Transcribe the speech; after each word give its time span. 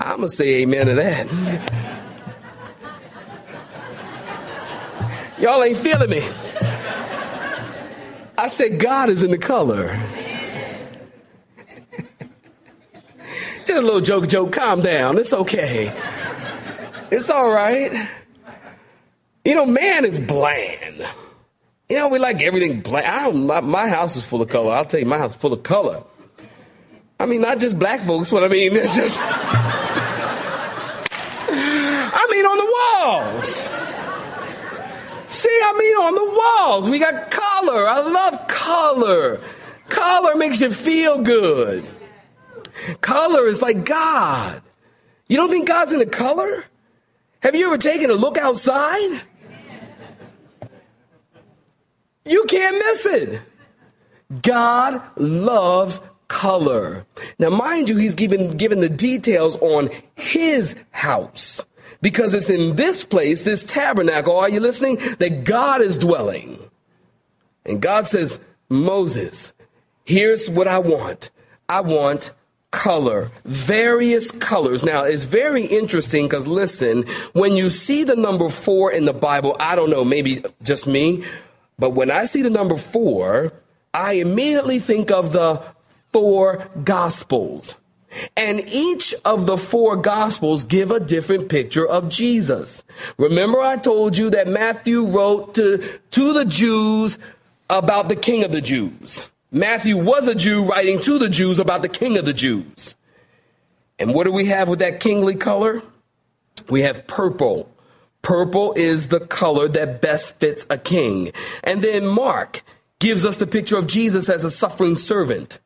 I'm 0.00 0.16
going 0.16 0.28
to 0.28 0.34
say 0.34 0.62
amen 0.62 0.86
to 0.86 0.94
that. 0.94 1.28
Y'all 5.38 5.62
ain't 5.62 5.76
feeling 5.76 6.10
me. 6.10 6.26
I 8.36 8.46
said, 8.48 8.80
God 8.80 9.10
is 9.10 9.22
in 9.22 9.30
the 9.30 9.38
color. 9.38 9.88
Just 13.66 13.70
a 13.70 13.80
little 13.82 14.00
joke, 14.00 14.26
joke. 14.28 14.52
Calm 14.52 14.80
down. 14.80 15.18
It's 15.18 15.34
okay. 15.34 15.94
It's 17.10 17.28
all 17.28 17.50
right. 17.50 18.08
You 19.44 19.54
know, 19.54 19.66
man 19.66 20.06
is 20.06 20.18
bland. 20.18 21.06
You 21.90 21.96
know, 21.96 22.08
we 22.08 22.18
like 22.18 22.40
everything 22.40 22.80
black. 22.80 23.04
I 23.06 23.24
don't, 23.24 23.46
my, 23.46 23.60
my 23.60 23.88
house 23.88 24.16
is 24.16 24.24
full 24.24 24.40
of 24.40 24.48
color. 24.48 24.72
I'll 24.72 24.84
tell 24.84 25.00
you, 25.00 25.06
my 25.06 25.18
house 25.18 25.32
is 25.32 25.36
full 25.36 25.52
of 25.52 25.62
color. 25.62 26.04
I 27.18 27.26
mean, 27.26 27.42
not 27.42 27.58
just 27.58 27.78
black 27.78 28.00
folks, 28.00 28.30
but 28.30 28.42
I 28.44 28.48
mean, 28.48 28.74
it's 28.74 28.96
just. 28.96 29.20
I 32.12 32.26
mean, 32.30 32.46
on 32.46 32.56
the 32.56 32.69
walls. 32.80 33.68
See, 35.26 35.48
I 35.48 35.72
mean, 35.78 35.96
on 35.96 36.14
the 36.14 36.40
walls. 36.40 36.88
We 36.88 36.98
got 36.98 37.30
color. 37.30 37.88
I 37.88 38.00
love 38.00 38.48
color. 38.48 39.40
Color 39.88 40.36
makes 40.36 40.60
you 40.60 40.72
feel 40.72 41.22
good. 41.22 41.86
Color 43.00 43.46
is 43.46 43.62
like 43.62 43.84
God. 43.84 44.62
You 45.28 45.36
don't 45.36 45.50
think 45.50 45.68
God's 45.68 45.92
in 45.92 46.00
a 46.00 46.06
color? 46.06 46.64
Have 47.42 47.54
you 47.54 47.66
ever 47.66 47.78
taken 47.78 48.10
a 48.10 48.14
look 48.14 48.36
outside? 48.36 49.22
You 52.24 52.44
can't 52.44 52.76
miss 52.78 53.06
it. 53.06 53.42
God 54.42 55.02
loves 55.16 56.00
color. 56.28 57.06
Now, 57.38 57.50
mind 57.50 57.88
you, 57.88 57.96
he's 57.96 58.14
given, 58.14 58.56
given 58.56 58.80
the 58.80 58.88
details 58.88 59.56
on 59.56 59.90
his 60.14 60.76
house 60.90 61.64
because 62.02 62.34
it's 62.34 62.50
in 62.50 62.76
this 62.76 63.04
place, 63.04 63.42
this 63.42 63.64
tabernacle, 63.64 64.36
are 64.36 64.48
you 64.48 64.60
listening? 64.60 64.96
That 65.18 65.44
God 65.44 65.80
is 65.80 65.98
dwelling. 65.98 66.58
And 67.64 67.80
God 67.80 68.06
says, 68.06 68.38
Moses, 68.68 69.52
here's 70.04 70.48
what 70.48 70.68
I 70.68 70.78
want. 70.78 71.30
I 71.68 71.80
want 71.80 72.32
color, 72.70 73.30
various 73.44 74.30
colors. 74.30 74.84
Now, 74.84 75.02
it's 75.02 75.24
very 75.24 75.66
interesting 75.66 76.26
because 76.26 76.46
listen, 76.46 77.04
when 77.32 77.52
you 77.52 77.68
see 77.68 78.04
the 78.04 78.16
number 78.16 78.48
four 78.48 78.92
in 78.92 79.04
the 79.04 79.12
Bible, 79.12 79.56
I 79.58 79.74
don't 79.74 79.90
know, 79.90 80.04
maybe 80.04 80.42
just 80.62 80.86
me, 80.86 81.24
but 81.78 81.90
when 81.90 82.10
I 82.10 82.24
see 82.24 82.42
the 82.42 82.50
number 82.50 82.76
four, 82.76 83.52
I 83.92 84.14
immediately 84.14 84.78
think 84.78 85.10
of 85.10 85.32
the 85.32 85.62
four 86.12 86.68
gospels. 86.84 87.74
And 88.36 88.68
each 88.68 89.14
of 89.24 89.46
the 89.46 89.56
four 89.56 89.96
gospels 89.96 90.64
give 90.64 90.90
a 90.90 91.00
different 91.00 91.48
picture 91.48 91.86
of 91.86 92.08
Jesus. 92.08 92.84
Remember 93.18 93.60
I 93.60 93.76
told 93.76 94.16
you 94.16 94.30
that 94.30 94.48
Matthew 94.48 95.06
wrote 95.06 95.54
to, 95.54 95.78
to 96.10 96.32
the 96.32 96.44
Jews 96.44 97.18
about 97.68 98.08
the 98.08 98.16
king 98.16 98.42
of 98.44 98.52
the 98.52 98.60
Jews. 98.60 99.24
Matthew 99.52 99.96
was 99.96 100.28
a 100.28 100.34
Jew 100.34 100.64
writing 100.64 101.00
to 101.00 101.18
the 101.18 101.28
Jews 101.28 101.58
about 101.58 101.82
the 101.82 101.88
king 101.88 102.16
of 102.16 102.24
the 102.24 102.32
Jews. 102.32 102.94
And 103.98 104.14
what 104.14 104.24
do 104.24 104.32
we 104.32 104.46
have 104.46 104.68
with 104.68 104.78
that 104.78 105.00
kingly 105.00 105.34
color? 105.34 105.82
We 106.68 106.82
have 106.82 107.06
purple. 107.06 107.70
Purple 108.22 108.74
is 108.76 109.08
the 109.08 109.20
color 109.20 109.68
that 109.68 110.00
best 110.00 110.38
fits 110.38 110.66
a 110.70 110.78
king. 110.78 111.32
And 111.64 111.82
then 111.82 112.06
Mark 112.06 112.62
gives 112.98 113.24
us 113.24 113.36
the 113.36 113.46
picture 113.46 113.76
of 113.76 113.86
Jesus 113.86 114.28
as 114.28 114.44
a 114.44 114.50
suffering 114.50 114.96
servant. 114.96 115.58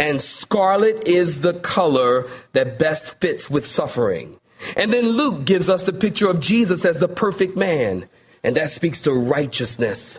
And 0.00 0.18
scarlet 0.18 1.06
is 1.06 1.42
the 1.42 1.52
color 1.52 2.26
that 2.54 2.78
best 2.78 3.20
fits 3.20 3.50
with 3.50 3.66
suffering. 3.66 4.40
And 4.74 4.90
then 4.90 5.06
Luke 5.06 5.44
gives 5.44 5.68
us 5.68 5.84
the 5.84 5.92
picture 5.92 6.26
of 6.26 6.40
Jesus 6.40 6.86
as 6.86 6.96
the 6.98 7.06
perfect 7.06 7.54
man. 7.54 8.08
And 8.42 8.56
that 8.56 8.70
speaks 8.70 9.02
to 9.02 9.12
righteousness. 9.12 10.18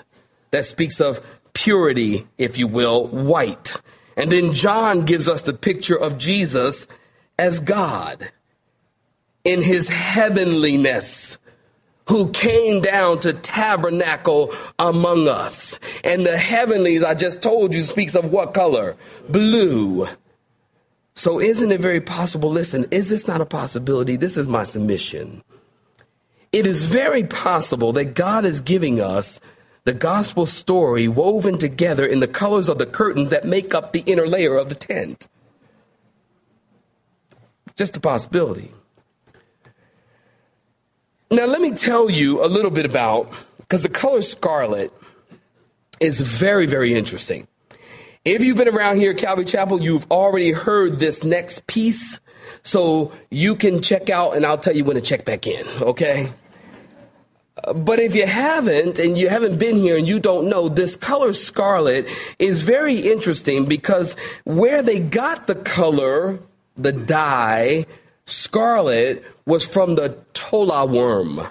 That 0.52 0.66
speaks 0.66 1.02
of 1.02 1.20
purity, 1.53 2.28
if 2.38 2.59
you 2.59 2.68
will, 2.68 3.08
white. 3.08 3.74
And 4.16 4.31
then 4.31 4.53
John 4.53 5.02
gives 5.02 5.28
us 5.28 5.41
the 5.41 5.53
picture 5.53 6.00
of 6.00 6.20
Jesus 6.20 6.86
as 7.40 7.59
God 7.59 8.30
in 9.44 9.64
his 9.64 9.90
heavenliness 9.90 11.40
who 12.11 12.29
came 12.31 12.81
down 12.81 13.17
to 13.17 13.31
tabernacle 13.31 14.51
among 14.77 15.29
us. 15.29 15.79
And 16.03 16.25
the 16.25 16.38
heavenlies, 16.38 17.05
I 17.05 17.13
just 17.13 17.41
told 17.41 17.73
you, 17.73 17.81
speaks 17.83 18.16
of 18.16 18.33
what 18.33 18.53
color? 18.53 18.97
Blue. 19.29 20.09
So 21.16 21.39
isn't 21.39 21.72
it 21.72 21.79
very 21.79 22.01
possible? 22.01 22.49
Listen, 22.49 22.85
is 22.91 23.07
this 23.07 23.29
not 23.29 23.39
a 23.39 23.45
possibility? 23.45 24.17
This 24.17 24.35
is 24.35 24.45
my 24.45 24.63
submission. 24.63 25.41
It 26.51 26.67
is 26.67 26.83
very 26.83 27.23
possible 27.23 27.94
that 27.94 28.13
God 28.13 28.43
is 28.43 28.59
giving 28.59 28.99
us 28.99 29.39
the 29.85 29.93
gospel 29.93 30.45
story 30.45 31.07
woven 31.07 31.57
together 31.57 32.05
in 32.05 32.19
the 32.19 32.28
colors 32.28 32.67
of 32.67 32.78
the 32.78 32.85
curtains 32.85 33.29
that 33.29 33.45
make 33.45 33.73
up 33.73 33.93
the 33.93 34.03
inner 34.05 34.28
layer 34.28 34.57
of 34.57 34.67
the 34.67 34.75
tent. 34.75 35.29
Just 37.78 37.95
a 37.95 38.01
possibility. 38.01 38.73
Now, 41.31 41.46
let 41.46 41.62
me 41.62 41.72
tell 41.72 42.09
you 42.09 42.44
a 42.44 42.47
little 42.47 42.72
bit 42.72 42.86
about, 42.86 43.31
because 43.59 43.84
the 43.84 43.90
color 43.90 44.22
scarlet 44.22 44.92
is 46.02 46.19
very, 46.19 46.66
very 46.66 46.94
interesting. 46.94 47.47
If 48.25 48.44
you've 48.44 48.58
been 48.58 48.68
around 48.68 48.97
here 48.97 49.12
at 49.12 49.18
Calvary 49.18 49.46
Chapel, 49.46 49.81
you've 49.81 50.06
already 50.12 50.52
heard 50.52 51.00
this 51.00 51.24
next 51.24 51.68
piece. 51.68 52.20
So 52.64 53.14
you 53.30 53.56
can 53.56 53.81
check 53.81 54.09
out, 54.09 54.36
and 54.36 54.46
I'll 54.46 54.58
tell 54.58 54.75
you 54.75 54.84
when 54.84 54.96
to 54.96 55.02
check 55.02 55.24
back 55.24 55.47
in, 55.47 55.66
okay? 55.81 56.34
But 57.75 58.00
if 58.00 58.14
you 58.14 58.28
haven't, 58.28 59.00
and 59.00 59.18
you 59.18 59.30
haven't 59.30 59.58
been 59.58 59.78
here 59.78 59.96
and 59.96 60.06
you 60.06 60.20
don't 60.20 60.50
know, 60.50 60.68
this 60.68 60.97
color 60.97 61.31
scarlet 61.31 62.09
is 62.40 62.62
very 62.62 62.96
interesting 62.96 63.68
because 63.68 64.18
where 64.44 64.81
they 64.81 65.00
got 65.00 65.47
the 65.47 65.56
color, 65.56 66.40
the 66.75 66.91
dye, 66.91 67.86
Scarlet 68.31 69.25
was 69.46 69.66
from 69.66 69.96
the 69.96 70.18
tola 70.31 70.85
worm. 70.85 71.46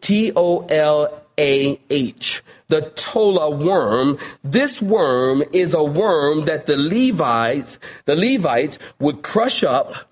T 0.00 0.32
O 0.34 0.66
L 0.66 1.22
A 1.38 1.80
H. 1.88 2.42
The 2.68 2.82
tola 2.96 3.48
worm. 3.50 4.18
This 4.42 4.82
worm 4.82 5.44
is 5.52 5.72
a 5.72 5.84
worm 5.84 6.46
that 6.46 6.66
the 6.66 6.76
Levites, 6.76 7.78
the 8.06 8.16
Levites 8.16 8.78
would 8.98 9.22
crush 9.22 9.62
up. 9.62 10.10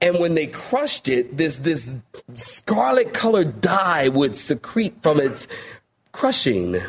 And 0.00 0.18
when 0.18 0.34
they 0.34 0.48
crushed 0.48 1.08
it, 1.08 1.36
this, 1.36 1.56
this 1.58 1.92
scarlet 2.34 3.14
colored 3.14 3.60
dye 3.60 4.08
would 4.08 4.34
secrete 4.34 5.02
from 5.02 5.20
its 5.20 5.46
crushing. 6.12 6.80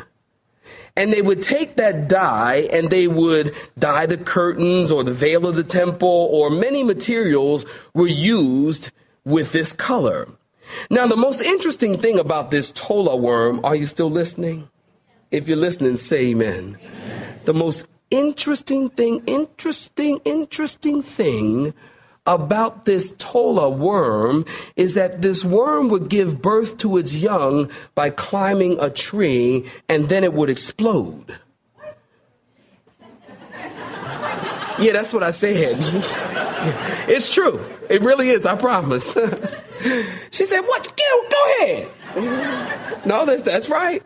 And 1.00 1.10
they 1.14 1.22
would 1.22 1.40
take 1.40 1.76
that 1.76 2.08
dye 2.08 2.68
and 2.70 2.90
they 2.90 3.08
would 3.08 3.54
dye 3.78 4.04
the 4.04 4.18
curtains 4.18 4.90
or 4.90 5.02
the 5.02 5.14
veil 5.14 5.46
of 5.46 5.56
the 5.56 5.64
temple 5.64 6.28
or 6.30 6.50
many 6.50 6.82
materials 6.82 7.64
were 7.94 8.06
used 8.06 8.90
with 9.24 9.52
this 9.52 9.72
color. 9.72 10.28
Now, 10.90 11.06
the 11.06 11.16
most 11.16 11.40
interesting 11.40 11.96
thing 11.96 12.18
about 12.18 12.50
this 12.50 12.70
tola 12.70 13.16
worm, 13.16 13.64
are 13.64 13.74
you 13.74 13.86
still 13.86 14.10
listening? 14.10 14.68
If 15.30 15.48
you're 15.48 15.56
listening, 15.56 15.96
say 15.96 16.26
amen. 16.32 16.76
amen. 16.78 17.40
The 17.44 17.54
most 17.54 17.86
interesting 18.10 18.90
thing, 18.90 19.22
interesting, 19.26 20.20
interesting 20.26 21.00
thing 21.00 21.72
about 22.26 22.84
this 22.84 23.14
tola 23.18 23.68
worm 23.70 24.44
is 24.76 24.94
that 24.94 25.22
this 25.22 25.44
worm 25.44 25.88
would 25.88 26.08
give 26.08 26.42
birth 26.42 26.76
to 26.78 26.96
its 26.96 27.16
young 27.16 27.70
by 27.94 28.10
climbing 28.10 28.78
a 28.80 28.90
tree 28.90 29.66
and 29.88 30.04
then 30.04 30.24
it 30.24 30.32
would 30.32 30.50
explode. 30.50 31.38
Yeah, 34.78 34.92
that's 34.94 35.12
what 35.12 35.22
I 35.22 35.30
said. 35.30 35.76
it's 37.08 37.32
true. 37.32 37.62
It 37.90 38.00
really 38.00 38.30
is, 38.30 38.46
I 38.46 38.56
promise. 38.56 39.12
she 40.30 40.44
said, 40.46 40.62
What? 40.62 40.84
Go, 40.96 41.28
go 41.30 41.54
ahead. 41.58 41.90
no, 43.06 43.26
that's, 43.26 43.42
that's 43.42 43.68
right. 43.68 44.02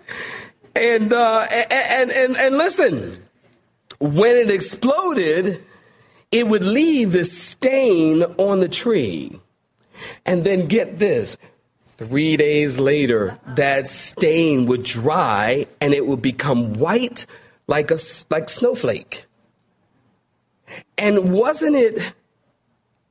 And, 0.74 1.12
uh, 1.12 1.46
and, 1.70 2.10
and, 2.10 2.36
and 2.36 2.58
listen, 2.58 3.22
when 4.00 4.36
it 4.36 4.50
exploded, 4.50 5.64
it 6.34 6.48
would 6.48 6.64
leave 6.64 7.12
this 7.12 7.40
stain 7.40 8.24
on 8.38 8.58
the 8.58 8.68
tree. 8.68 9.40
And 10.26 10.42
then 10.42 10.66
get 10.66 10.98
this 10.98 11.38
three 11.96 12.36
days 12.36 12.80
later, 12.80 13.38
that 13.54 13.86
stain 13.86 14.66
would 14.66 14.82
dry 14.82 15.68
and 15.80 15.94
it 15.94 16.08
would 16.08 16.20
become 16.20 16.74
white 16.74 17.26
like 17.68 17.92
a 17.92 17.98
like 18.30 18.48
snowflake. 18.48 19.26
And 20.98 21.32
wasn't 21.32 21.76
it 21.76 22.12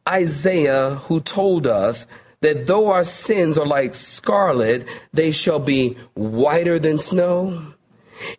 Isaiah 0.08 0.96
who 0.96 1.22
told 1.22 1.66
us 1.66 2.06
that 2.42 2.68
though 2.68 2.92
our 2.92 3.06
sins 3.06 3.58
are 3.58 3.66
like 3.66 3.94
scarlet, 3.94 4.86
they 5.14 5.32
shall 5.32 5.60
be 5.60 5.96
whiter 6.14 6.78
than 6.78 6.98
snow? 6.98 7.73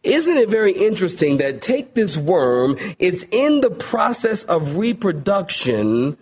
Isn't 0.02 0.36
it 0.36 0.48
very 0.48 0.72
interesting 0.72 1.38
that 1.38 1.60
take 1.60 1.94
this 1.94 2.16
worm, 2.16 2.76
it's 2.98 3.24
in 3.30 3.60
the 3.60 3.70
process 3.70 4.44
of 4.44 4.76
reproduction 4.76 6.16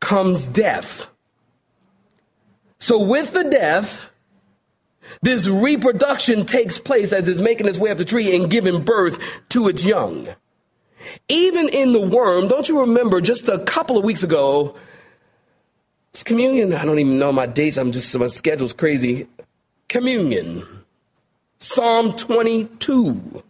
comes 0.00 0.46
death. 0.46 1.08
So 2.78 3.02
with 3.02 3.32
the 3.32 3.44
death, 3.44 4.00
this 5.22 5.48
reproduction 5.48 6.46
takes 6.46 6.78
place 6.78 7.12
as 7.12 7.28
it's 7.28 7.40
making 7.40 7.66
its 7.66 7.78
way 7.78 7.90
up 7.90 7.98
the 7.98 8.04
tree 8.04 8.36
and 8.36 8.50
giving 8.50 8.84
birth 8.84 9.18
to 9.50 9.68
its 9.68 9.84
young. 9.84 10.28
Even 11.28 11.68
in 11.68 11.92
the 11.92 12.00
worm, 12.00 12.48
don't 12.48 12.68
you 12.68 12.80
remember 12.80 13.20
just 13.20 13.48
a 13.48 13.58
couple 13.60 13.98
of 13.98 14.04
weeks 14.04 14.22
ago, 14.22 14.76
it's 16.12 16.22
communion. 16.22 16.72
I 16.72 16.84
don't 16.84 16.98
even 16.98 17.18
know 17.18 17.32
my 17.32 17.46
dates. 17.46 17.76
I'm 17.76 17.92
just, 17.92 18.16
my 18.18 18.26
schedule's 18.26 18.72
crazy. 18.72 19.26
Communion. 19.88 20.66
Psalm 21.58 22.12
22. 22.12 23.42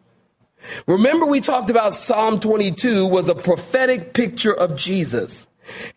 Remember, 0.86 1.26
we 1.26 1.40
talked 1.40 1.70
about 1.70 1.94
Psalm 1.94 2.40
22 2.40 3.06
was 3.06 3.28
a 3.28 3.34
prophetic 3.34 4.14
picture 4.14 4.52
of 4.52 4.76
Jesus. 4.76 5.46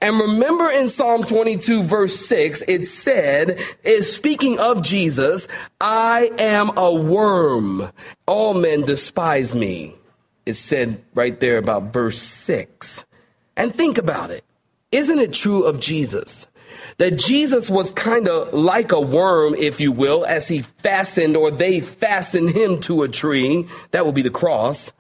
And 0.01 0.19
remember 0.19 0.69
in 0.69 0.89
Psalm 0.89 1.23
22, 1.23 1.83
verse 1.83 2.15
6, 2.25 2.63
it 2.67 2.85
said, 2.85 3.59
is 3.83 4.13
speaking 4.13 4.59
of 4.59 4.81
Jesus, 4.81 5.47
I 5.79 6.31
am 6.37 6.77
a 6.77 6.93
worm. 6.93 7.89
All 8.25 8.53
men 8.53 8.81
despise 8.81 9.55
me 9.55 9.95
It 10.45 10.53
said 10.55 11.03
right 11.15 11.39
there 11.39 11.57
about 11.57 11.93
verse 11.93 12.17
6. 12.17 13.05
And 13.55 13.73
think 13.73 13.97
about 13.97 14.31
it. 14.31 14.43
Isn't 14.91 15.19
it 15.19 15.33
true 15.33 15.63
of 15.63 15.79
Jesus? 15.79 16.47
That 16.98 17.18
Jesus 17.18 17.69
was 17.69 17.94
kind 17.94 18.28
of 18.28 18.54
like 18.54 18.92
a 18.92 19.00
worm, 19.00 19.56
if 19.56 19.80
you 19.80 19.92
will, 19.92 20.25
as 20.25 20.48
he 20.48 20.62
fastened 20.62 21.36
or 21.36 21.51
they 21.51 21.81
fastened 21.81 22.51
him 22.51 22.80
to 22.81 23.04
a 23.04 23.07
tree. 23.07 23.68
That 23.92 24.06
would 24.06 24.16
be 24.16 24.22
the 24.22 24.30
cross. 24.30 24.94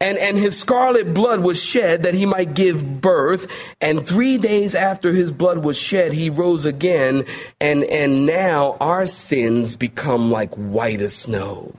And, 0.00 0.16
and 0.18 0.38
his 0.38 0.58
scarlet 0.58 1.12
blood 1.12 1.40
was 1.40 1.62
shed 1.62 2.02
that 2.04 2.14
he 2.14 2.26
might 2.26 2.54
give 2.54 3.00
birth. 3.00 3.46
And 3.80 4.06
three 4.06 4.38
days 4.38 4.74
after 4.74 5.12
his 5.12 5.32
blood 5.32 5.58
was 5.58 5.78
shed, 5.78 6.12
he 6.12 6.30
rose 6.30 6.64
again. 6.64 7.24
And, 7.60 7.84
and 7.84 8.26
now 8.26 8.76
our 8.80 9.06
sins 9.06 9.76
become 9.76 10.30
like 10.30 10.54
white 10.54 11.00
as 11.00 11.14
snow. 11.14 11.74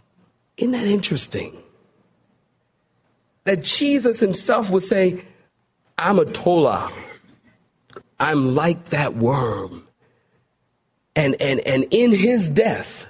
Isn't 0.57 0.71
that 0.71 0.87
interesting? 0.87 1.63
that 3.45 3.63
Jesus 3.63 4.19
himself 4.19 4.69
would 4.69 4.83
say, 4.83 5.23
I'm 5.97 6.19
a 6.19 6.25
tola. 6.25 6.91
I'm 8.23 8.55
like 8.55 8.85
that 8.85 9.17
worm. 9.17 9.85
And, 11.13 11.35
and, 11.41 11.59
and 11.59 11.85
in 11.91 12.13
his 12.13 12.49
death, 12.49 13.05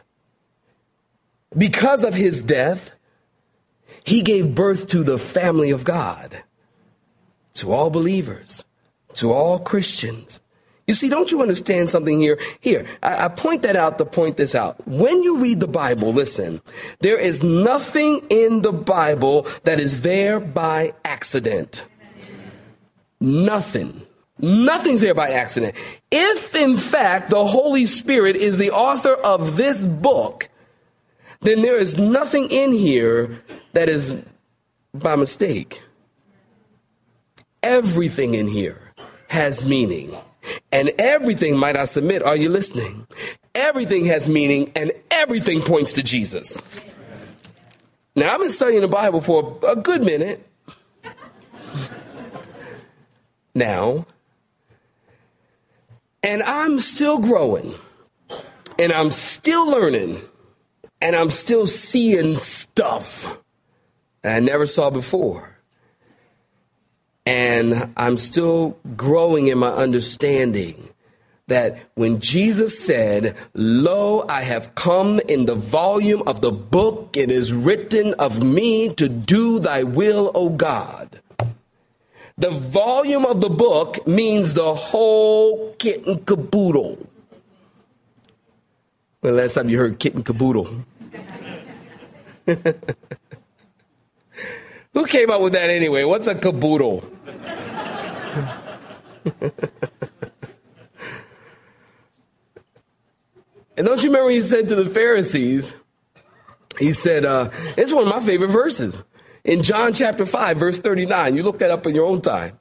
because 1.55 2.03
of 2.03 2.15
his 2.15 2.41
death, 2.41 2.89
he 4.03 4.23
gave 4.23 4.55
birth 4.55 4.87
to 4.87 5.03
the 5.03 5.19
family 5.19 5.69
of 5.69 5.83
God, 5.83 6.43
to 7.53 7.71
all 7.71 7.91
believers, 7.91 8.65
to 9.13 9.31
all 9.31 9.59
Christians. 9.59 10.41
You 10.87 10.95
see, 10.95 11.09
don't 11.09 11.31
you 11.31 11.43
understand 11.43 11.91
something 11.91 12.19
here? 12.19 12.39
Here, 12.59 12.87
I, 13.03 13.25
I, 13.25 13.27
point 13.27 13.61
that 13.61 13.75
out 13.75 13.99
to 13.99 14.05
point 14.05 14.35
this 14.35 14.55
out. 14.55 14.85
When 14.87 15.21
you 15.21 15.37
read 15.37 15.59
the 15.59 15.67
Bible, 15.67 16.11
listen, 16.11 16.59
there 17.01 17.19
is 17.19 17.43
nothing 17.43 18.25
in 18.31 18.63
the 18.63 18.73
Bible 18.73 19.45
that 19.63 19.79
is 19.79 20.01
there 20.01 20.39
by 20.39 20.93
accident. 21.05 21.85
Nothing. 23.21 24.07
Nothing's 24.39 25.01
there 25.01 25.13
by 25.13 25.29
accident. 25.29 25.75
If, 26.11 26.55
in 26.55 26.77
fact, 26.77 27.29
the 27.29 27.45
Holy 27.45 27.85
Spirit 27.85 28.35
is 28.35 28.57
the 28.57 28.71
author 28.71 29.13
of 29.13 29.57
this 29.57 29.85
book, 29.85 30.49
then 31.41 31.61
there 31.61 31.79
is 31.79 31.97
nothing 31.97 32.49
in 32.49 32.73
here 32.73 33.43
that 33.73 33.89
is 33.89 34.21
by 34.93 35.15
mistake. 35.15 35.83
Everything 37.61 38.33
in 38.33 38.47
here 38.47 38.93
has 39.29 39.67
meaning. 39.67 40.15
And 40.71 40.91
everything, 40.99 41.57
might 41.57 41.77
I 41.77 41.85
submit, 41.85 42.23
are 42.23 42.35
you 42.35 42.49
listening? 42.49 43.07
Everything 43.55 44.05
has 44.05 44.27
meaning 44.27 44.71
and 44.75 44.91
everything 45.11 45.61
points 45.61 45.93
to 45.93 46.03
Jesus. 46.03 46.61
Now, 48.15 48.33
I've 48.33 48.39
been 48.39 48.49
studying 48.49 48.81
the 48.81 48.87
Bible 48.87 49.21
for 49.21 49.59
a 49.67 49.75
good 49.75 50.03
minute 50.03 50.47
now, 53.55 54.05
and 56.23 56.41
I'm 56.43 56.79
still 56.79 57.19
growing, 57.19 57.73
and 58.79 58.91
I'm 58.91 59.11
still 59.11 59.69
learning, 59.69 60.21
and 61.01 61.15
I'm 61.15 61.29
still 61.29 61.67
seeing 61.67 62.35
stuff 62.35 63.37
I 64.23 64.39
never 64.39 64.65
saw 64.65 64.89
before. 64.89 65.49
And 67.25 67.93
I'm 67.95 68.17
still 68.17 68.77
growing 68.95 69.47
in 69.47 69.57
my 69.57 69.69
understanding 69.69 70.89
that 71.47 71.77
when 71.95 72.19
Jesus 72.19 72.77
said, 72.79 73.35
Lo, 73.53 74.25
I 74.29 74.43
have 74.43 74.75
come 74.75 75.19
in 75.27 75.45
the 75.45 75.55
volume 75.55 76.23
of 76.25 76.41
the 76.41 76.51
book, 76.51 77.15
it 77.17 77.29
is 77.29 77.53
written 77.53 78.13
of 78.15 78.43
me 78.43 78.93
to 78.95 79.09
do 79.09 79.59
thy 79.59 79.83
will, 79.83 80.31
O 80.35 80.49
God. 80.49 81.21
The 82.37 82.49
volume 82.49 83.25
of 83.25 83.41
the 83.41 83.49
book 83.49 84.07
means 84.07 84.55
the 84.55 84.73
whole 84.73 85.75
kit 85.77 86.07
and 86.07 86.25
caboodle. 86.25 87.07
When 89.21 89.37
last 89.37 89.53
time 89.53 89.69
you 89.69 89.77
heard 89.77 89.99
kit 89.99 90.15
and 90.15 90.25
caboodle? 90.25 90.83
Who 94.93 95.05
came 95.05 95.29
up 95.29 95.41
with 95.41 95.53
that 95.53 95.69
anyway? 95.69 96.03
What's 96.03 96.27
a 96.27 96.35
caboodle? 96.35 97.09
and 103.77 103.77
don't 103.77 104.03
you 104.03 104.09
remember 104.09 104.29
he 104.29 104.41
said 104.41 104.67
to 104.69 104.75
the 104.75 104.89
Pharisees, 104.89 105.75
he 106.79 106.93
said, 106.93 107.25
uh, 107.25 107.49
it's 107.77 107.93
one 107.93 108.03
of 108.03 108.09
my 108.09 108.19
favorite 108.19 108.49
verses. 108.49 109.01
In 109.43 109.61
John 109.61 109.93
chapter 109.93 110.25
5, 110.25 110.57
verse 110.57 110.79
39, 110.79 111.35
you 111.35 111.43
look 111.43 111.59
that 111.59 111.71
up 111.71 111.85
in 111.85 111.95
your 111.95 112.05
own 112.05 112.21
time. 112.21 112.57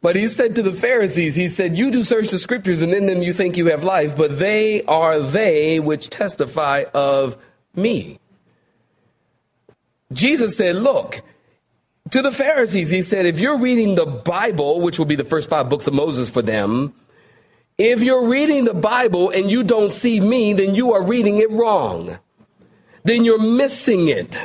But 0.00 0.16
he 0.16 0.26
said 0.28 0.56
to 0.56 0.62
the 0.62 0.72
Pharisees, 0.72 1.34
he 1.34 1.48
said, 1.48 1.76
You 1.76 1.90
do 1.90 2.02
search 2.02 2.28
the 2.30 2.38
scriptures, 2.38 2.82
and 2.82 2.92
in 2.92 3.06
them 3.06 3.22
you 3.22 3.32
think 3.32 3.56
you 3.56 3.66
have 3.66 3.84
life, 3.84 4.16
but 4.16 4.38
they 4.38 4.82
are 4.84 5.20
they 5.20 5.80
which 5.80 6.10
testify 6.10 6.84
of 6.94 7.36
me. 7.74 8.18
Jesus 10.12 10.56
said, 10.56 10.76
Look, 10.76 11.22
to 12.10 12.22
the 12.22 12.32
Pharisees, 12.32 12.90
he 12.90 13.02
said, 13.02 13.26
if 13.26 13.40
you're 13.40 13.58
reading 13.58 13.94
the 13.94 14.06
Bible, 14.06 14.80
which 14.80 14.98
will 14.98 15.06
be 15.06 15.16
the 15.16 15.24
first 15.24 15.48
five 15.48 15.68
books 15.68 15.86
of 15.86 15.94
Moses 15.94 16.30
for 16.30 16.42
them, 16.42 16.94
if 17.78 18.02
you're 18.02 18.28
reading 18.28 18.66
the 18.66 18.74
Bible 18.74 19.30
and 19.30 19.50
you 19.50 19.64
don't 19.64 19.90
see 19.90 20.20
me, 20.20 20.52
then 20.52 20.74
you 20.74 20.92
are 20.92 21.02
reading 21.02 21.38
it 21.38 21.50
wrong. 21.50 22.18
Then 23.02 23.24
you're 23.24 23.40
missing 23.40 24.08
it. 24.08 24.38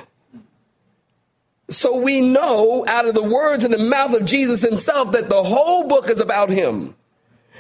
So 1.70 1.98
we 1.98 2.22
know 2.22 2.84
out 2.88 3.08
of 3.08 3.14
the 3.14 3.24
words 3.24 3.64
in 3.64 3.72
the 3.72 3.78
mouth 3.78 4.14
of 4.14 4.26
Jesus 4.26 4.62
himself 4.62 5.12
that 5.12 5.30
the 5.30 5.44
whole 5.44 5.88
book 5.88 6.10
is 6.10 6.20
about 6.20 6.50
him. 6.50 6.96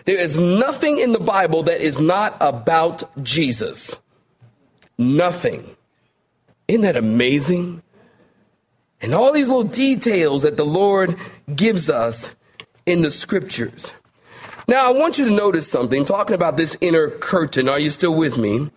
There 0.05 0.17
is 0.17 0.39
nothing 0.39 0.99
in 0.99 1.11
the 1.11 1.19
Bible 1.19 1.63
that 1.63 1.81
is 1.81 1.99
not 1.99 2.35
about 2.41 3.23
Jesus. 3.23 3.99
Nothing. 4.97 5.75
Isn't 6.67 6.81
that 6.81 6.97
amazing? 6.97 7.83
And 9.01 9.13
all 9.13 9.31
these 9.31 9.49
little 9.49 9.63
details 9.63 10.43
that 10.43 10.57
the 10.57 10.65
Lord 10.65 11.15
gives 11.55 11.89
us 11.89 12.35
in 12.85 13.01
the 13.01 13.11
scriptures. 13.11 13.93
Now, 14.67 14.87
I 14.87 14.91
want 14.91 15.17
you 15.17 15.25
to 15.25 15.31
notice 15.31 15.69
something 15.69 16.05
talking 16.05 16.35
about 16.35 16.57
this 16.57 16.77
inner 16.81 17.09
curtain. 17.09 17.69
Are 17.69 17.79
you 17.79 17.89
still 17.89 18.13
with 18.13 18.37
me? 18.37 18.69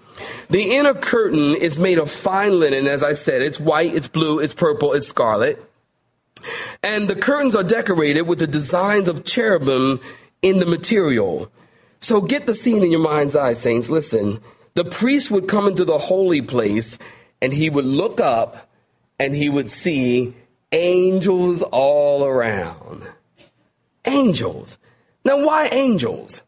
The 0.50 0.74
inner 0.74 0.94
curtain 0.94 1.54
is 1.54 1.78
made 1.78 1.98
of 1.98 2.10
fine 2.10 2.58
linen, 2.58 2.86
as 2.86 3.02
I 3.02 3.12
said. 3.12 3.42
It's 3.42 3.60
white, 3.60 3.94
it's 3.94 4.08
blue, 4.08 4.38
it's 4.38 4.54
purple, 4.54 4.92
it's 4.92 5.08
scarlet. 5.08 5.62
And 6.82 7.08
the 7.08 7.16
curtains 7.16 7.54
are 7.54 7.62
decorated 7.62 8.22
with 8.22 8.38
the 8.38 8.46
designs 8.46 9.08
of 9.08 9.24
cherubim 9.24 10.00
in 10.42 10.58
the 10.58 10.66
material. 10.66 11.50
So 12.00 12.20
get 12.20 12.46
the 12.46 12.54
scene 12.54 12.82
in 12.82 12.90
your 12.90 13.00
mind's 13.00 13.36
eye, 13.36 13.52
saints. 13.52 13.88
Listen. 13.88 14.40
The 14.74 14.84
priest 14.84 15.30
would 15.30 15.48
come 15.48 15.68
into 15.68 15.84
the 15.84 15.98
holy 15.98 16.40
place 16.40 16.98
and 17.42 17.52
he 17.52 17.68
would 17.68 17.84
look 17.84 18.20
up 18.20 18.70
and 19.20 19.34
he 19.34 19.48
would 19.48 19.70
see 19.70 20.34
angels 20.72 21.62
all 21.62 22.24
around. 22.24 23.02
Angels. 24.06 24.78
Now, 25.24 25.44
why 25.44 25.66
angels? 25.66 26.42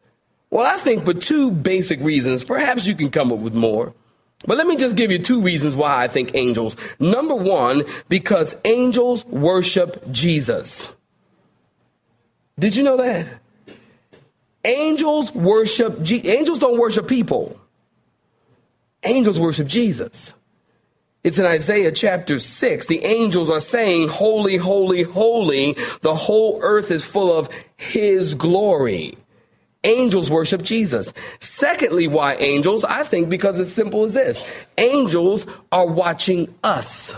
Well, 0.55 0.73
I 0.73 0.77
think 0.77 1.05
for 1.05 1.13
two 1.13 1.51
basic 1.51 1.99
reasons. 1.99 2.45
Perhaps 2.45 2.87
you 2.87 2.95
can 2.95 3.11
come 3.11 3.33
up 3.33 3.41
with 3.41 3.57
more. 3.57 3.93
But 4.47 4.57
let 4.57 4.69
me 4.69 4.77
just 4.77 4.95
give 4.95 5.11
you 5.11 5.19
two 5.19 5.41
reasons 5.41 5.75
why 5.75 6.05
I 6.05 6.07
think 6.07 6.37
angels. 6.37 6.77
Number 7.01 7.35
one, 7.35 7.83
because 8.09 8.55
angels 8.65 9.27
worship 9.27 10.09
Jesus. 10.13 10.93
Did 12.57 12.77
you 12.77 12.85
know 12.85 12.97
that? 12.99 13.27
Angels 14.65 15.35
worship, 15.35 16.01
Je- 16.03 16.29
angels 16.29 16.61
don't 16.61 16.79
worship 16.79 17.09
people. 17.09 17.59
Angels 19.03 19.41
worship 19.41 19.67
Jesus. 19.67 20.35
It's 21.25 21.41
in 21.41 21.47
Isaiah 21.47 21.91
chapter 21.91 22.39
6. 22.39 22.87
The 22.87 23.05
angels 23.05 23.51
are 23.51 23.59
saying, 23.59 24.07
Holy, 24.07 24.57
holy, 24.57 25.03
holy. 25.03 25.77
The 26.03 26.15
whole 26.15 26.61
earth 26.63 26.93
is 26.93 27.05
full 27.05 27.37
of 27.37 27.49
His 27.77 28.37
glory. 28.37 29.17
Angels 29.85 30.31
worship 30.31 30.63
Jesus. 30.63 31.13
Secondly, 31.41 32.09
why 32.09 32.35
angels? 32.37 32.85
I 32.85 33.05
think 33.05 33.29
because 33.29 33.59
it's 33.59 33.73
simple 33.73 34.05
as 34.05 34.15
this. 34.15 34.43
Angels 34.79 35.47
are 35.71 35.87
watching 35.87 36.55
us. 36.65 37.15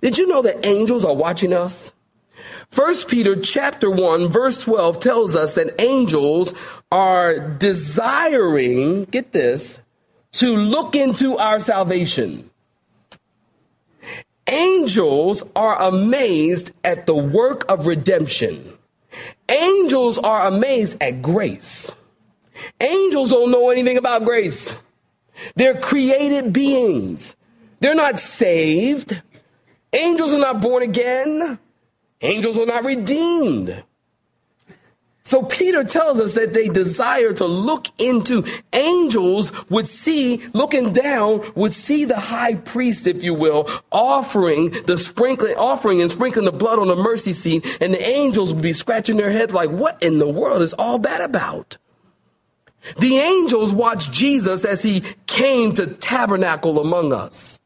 Did 0.00 0.18
you 0.18 0.26
know 0.26 0.42
that 0.42 0.66
angels 0.66 1.04
are 1.04 1.14
watching 1.14 1.52
us? 1.52 1.92
First 2.70 3.08
Peter 3.08 3.36
chapter 3.36 3.90
1 3.90 4.28
verse 4.28 4.62
12 4.64 5.00
tells 5.00 5.36
us 5.36 5.54
that 5.56 5.80
angels 5.80 6.54
are 6.90 7.38
desiring, 7.38 9.04
get 9.04 9.32
this, 9.32 9.80
to 10.32 10.56
look 10.56 10.94
into 10.94 11.36
our 11.36 11.58
salvation. 11.58 12.48
Angels 14.46 15.44
are 15.54 15.80
amazed 15.82 16.72
at 16.82 17.06
the 17.06 17.14
work 17.14 17.64
of 17.68 17.86
redemption. 17.86 18.76
Angels 19.50 20.16
are 20.16 20.46
amazed 20.46 20.96
at 21.02 21.22
grace. 21.22 21.90
Angels 22.80 23.30
don't 23.30 23.50
know 23.50 23.70
anything 23.70 23.98
about 23.98 24.24
grace. 24.24 24.74
They're 25.56 25.80
created 25.80 26.52
beings. 26.52 27.34
They're 27.80 27.94
not 27.94 28.20
saved. 28.20 29.20
Angels 29.92 30.32
are 30.32 30.38
not 30.38 30.60
born 30.60 30.84
again. 30.84 31.58
Angels 32.20 32.58
are 32.58 32.66
not 32.66 32.84
redeemed. 32.84 33.82
So 35.30 35.44
Peter 35.44 35.84
tells 35.84 36.18
us 36.18 36.34
that 36.34 36.54
they 36.54 36.66
desire 36.66 37.32
to 37.34 37.46
look 37.46 37.86
into 37.98 38.44
angels 38.72 39.52
would 39.70 39.86
see, 39.86 40.38
looking 40.52 40.92
down, 40.92 41.48
would 41.54 41.72
see 41.72 42.04
the 42.04 42.18
high 42.18 42.56
priest, 42.56 43.06
if 43.06 43.22
you 43.22 43.34
will, 43.34 43.70
offering 43.92 44.70
the 44.86 44.98
sprinkling, 44.98 45.54
offering 45.54 46.00
and 46.00 46.10
sprinkling 46.10 46.46
the 46.46 46.50
blood 46.50 46.80
on 46.80 46.88
the 46.88 46.96
mercy 46.96 47.32
seat. 47.32 47.64
And 47.80 47.94
the 47.94 48.02
angels 48.04 48.52
would 48.52 48.60
be 48.60 48.72
scratching 48.72 49.18
their 49.18 49.30
heads 49.30 49.54
like, 49.54 49.70
what 49.70 50.02
in 50.02 50.18
the 50.18 50.28
world 50.28 50.62
is 50.62 50.74
all 50.74 50.98
that 50.98 51.20
about? 51.20 51.78
The 52.98 53.18
angels 53.18 53.72
watched 53.72 54.10
Jesus 54.10 54.64
as 54.64 54.82
he 54.82 55.04
came 55.28 55.74
to 55.74 55.86
tabernacle 55.86 56.80
among 56.80 57.12
us. 57.12 57.60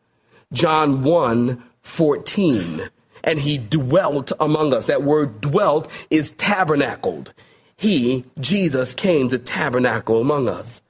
John 0.52 1.02
1 1.02 1.64
14 1.80 2.90
and 3.26 3.38
he 3.38 3.56
dwelt 3.56 4.32
among 4.38 4.74
us. 4.74 4.84
That 4.84 5.02
word 5.02 5.40
dwelt 5.40 5.90
is 6.10 6.32
tabernacled. 6.32 7.32
He, 7.76 8.24
Jesus, 8.38 8.94
came 8.94 9.28
to 9.28 9.38
tabernacle 9.38 10.20
among 10.20 10.48
us. 10.48 10.82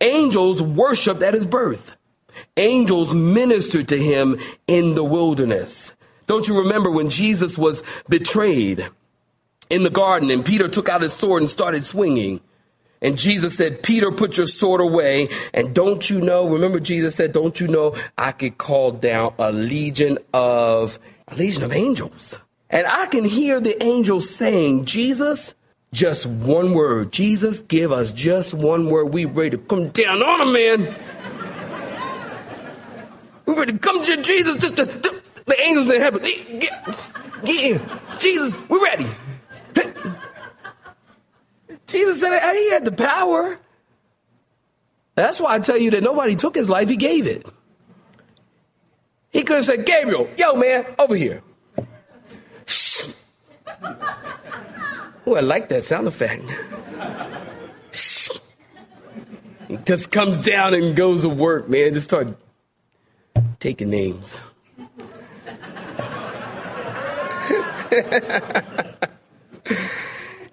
Angels 0.00 0.62
worshiped 0.62 1.22
at 1.22 1.34
his 1.34 1.46
birth. 1.46 1.96
Angels 2.56 3.14
ministered 3.14 3.88
to 3.88 3.98
him 3.98 4.38
in 4.66 4.94
the 4.94 5.04
wilderness. 5.04 5.92
Don't 6.26 6.48
you 6.48 6.58
remember 6.58 6.90
when 6.90 7.10
Jesus 7.10 7.58
was 7.58 7.82
betrayed 8.08 8.88
in 9.70 9.82
the 9.82 9.90
garden 9.90 10.30
and 10.30 10.44
Peter 10.44 10.68
took 10.68 10.88
out 10.88 11.02
his 11.02 11.12
sword 11.12 11.42
and 11.42 11.50
started 11.50 11.84
swinging? 11.84 12.40
And 13.02 13.18
Jesus 13.18 13.56
said, 13.56 13.82
Peter, 13.82 14.10
put 14.10 14.38
your 14.38 14.46
sword 14.46 14.80
away. 14.80 15.28
And 15.52 15.74
don't 15.74 16.08
you 16.08 16.22
know, 16.22 16.48
remember 16.48 16.80
Jesus 16.80 17.14
said, 17.14 17.32
don't 17.32 17.60
you 17.60 17.68
know 17.68 17.94
I 18.16 18.32
could 18.32 18.56
call 18.56 18.92
down 18.92 19.34
a 19.38 19.52
legion 19.52 20.18
of, 20.32 20.98
a 21.28 21.34
legion 21.34 21.64
of 21.64 21.72
angels. 21.72 22.40
And 22.70 22.86
I 22.86 23.06
can 23.06 23.24
hear 23.24 23.60
the 23.60 23.80
angels 23.82 24.30
saying, 24.30 24.86
Jesus, 24.86 25.54
just 25.94 26.26
one 26.26 26.74
word. 26.74 27.12
Jesus, 27.12 27.60
give 27.60 27.92
us 27.92 28.12
just 28.12 28.52
one 28.52 28.90
word. 28.90 29.06
We 29.06 29.24
ready 29.24 29.50
to 29.50 29.58
come 29.58 29.88
down 29.88 30.22
on 30.22 30.40
him, 30.42 30.52
man. 30.52 30.96
We 33.46 33.54
ready 33.54 33.72
to 33.72 33.78
come 33.78 34.02
to 34.02 34.22
Jesus. 34.22 34.56
Just 34.56 34.76
to, 34.76 34.86
to, 34.86 35.22
the 35.46 35.60
angels 35.60 35.88
in 35.88 36.00
heaven. 36.00 36.22
Get, 36.22 36.84
get 37.44 37.80
in. 37.80 37.80
Jesus, 38.18 38.58
we're 38.68 38.82
ready. 38.82 39.06
Jesus 41.86 42.20
said 42.20 42.54
he 42.54 42.70
had 42.70 42.84
the 42.84 42.92
power. 42.92 43.58
That's 45.14 45.38
why 45.38 45.54
I 45.54 45.60
tell 45.60 45.78
you 45.78 45.92
that 45.92 46.02
nobody 46.02 46.34
took 46.34 46.56
his 46.56 46.68
life, 46.68 46.88
he 46.88 46.96
gave 46.96 47.26
it. 47.26 47.46
He 49.30 49.44
could 49.44 49.56
have 49.56 49.64
said, 49.64 49.86
Gabriel, 49.86 50.28
yo, 50.36 50.54
man, 50.54 50.86
over 50.98 51.14
here. 51.14 51.42
Shh. 52.66 53.12
Oh, 55.26 55.36
I 55.36 55.40
like 55.40 55.68
that 55.70 55.82
sound 55.82 56.06
effect. 56.06 56.44
Just 59.84 60.12
comes 60.12 60.38
down 60.38 60.74
and 60.74 60.94
goes 60.94 61.22
to 61.22 61.28
work, 61.28 61.68
man. 61.68 61.94
Just 61.94 62.08
start 62.08 62.36
taking 63.58 63.90
names. 63.90 64.40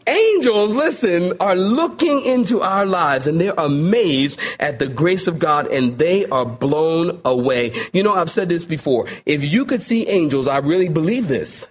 Angels, 0.07 0.75
listen, 0.75 1.33
are 1.39 1.55
looking 1.55 2.23
into 2.25 2.61
our 2.61 2.85
lives 2.85 3.27
and 3.27 3.39
they're 3.39 3.53
amazed 3.57 4.39
at 4.59 4.79
the 4.79 4.87
grace 4.87 5.27
of 5.27 5.37
God 5.39 5.67
and 5.67 5.97
they 5.97 6.25
are 6.27 6.45
blown 6.45 7.21
away. 7.23 7.73
You 7.93 8.03
know, 8.03 8.15
I've 8.15 8.31
said 8.31 8.49
this 8.49 8.65
before. 8.65 9.07
If 9.25 9.43
you 9.43 9.65
could 9.65 9.81
see 9.81 10.07
angels, 10.07 10.47
I 10.47 10.57
really 10.57 10.89
believe 10.89 11.27
this. 11.27 11.67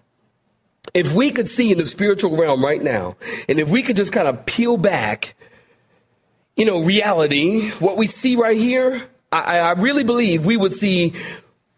If 0.94 1.12
we 1.12 1.30
could 1.30 1.48
see 1.48 1.72
in 1.72 1.78
the 1.78 1.86
spiritual 1.86 2.36
realm 2.36 2.64
right 2.64 2.82
now, 2.82 3.16
and 3.48 3.60
if 3.60 3.68
we 3.68 3.82
could 3.82 3.96
just 3.96 4.12
kind 4.12 4.28
of 4.28 4.44
peel 4.46 4.76
back, 4.76 5.34
you 6.56 6.64
know, 6.64 6.80
reality, 6.80 7.70
what 7.72 7.96
we 7.96 8.06
see 8.06 8.36
right 8.36 8.56
here, 8.56 9.02
I, 9.32 9.58
I 9.58 9.70
really 9.72 10.04
believe 10.04 10.44
we 10.44 10.56
would 10.56 10.72
see 10.72 11.14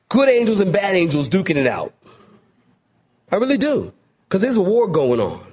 good 0.09 0.28
angels 0.28 0.61
and 0.61 0.73
bad 0.73 0.95
angels 0.95 1.28
duking 1.28 1.57
it 1.57 1.66
out. 1.66 1.92
I 3.31 3.37
really 3.37 3.59
do. 3.59 3.92
Because 4.28 4.42
there's 4.42 4.57
a 4.57 4.62
war 4.62 4.88
going 4.88 5.21
on. 5.21 5.45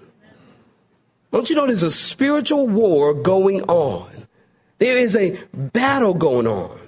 Don't 1.32 1.50
you 1.50 1.56
know 1.56 1.68
there's 1.68 1.84
a 1.84 1.92
spiritual 1.92 2.68
war 2.68 3.14
going 3.14 3.62
on? 3.64 4.10
There 4.80 4.98
is 4.98 5.16
a 5.16 5.38
battle 5.54 6.14
going 6.14 6.48
on. 6.48 6.80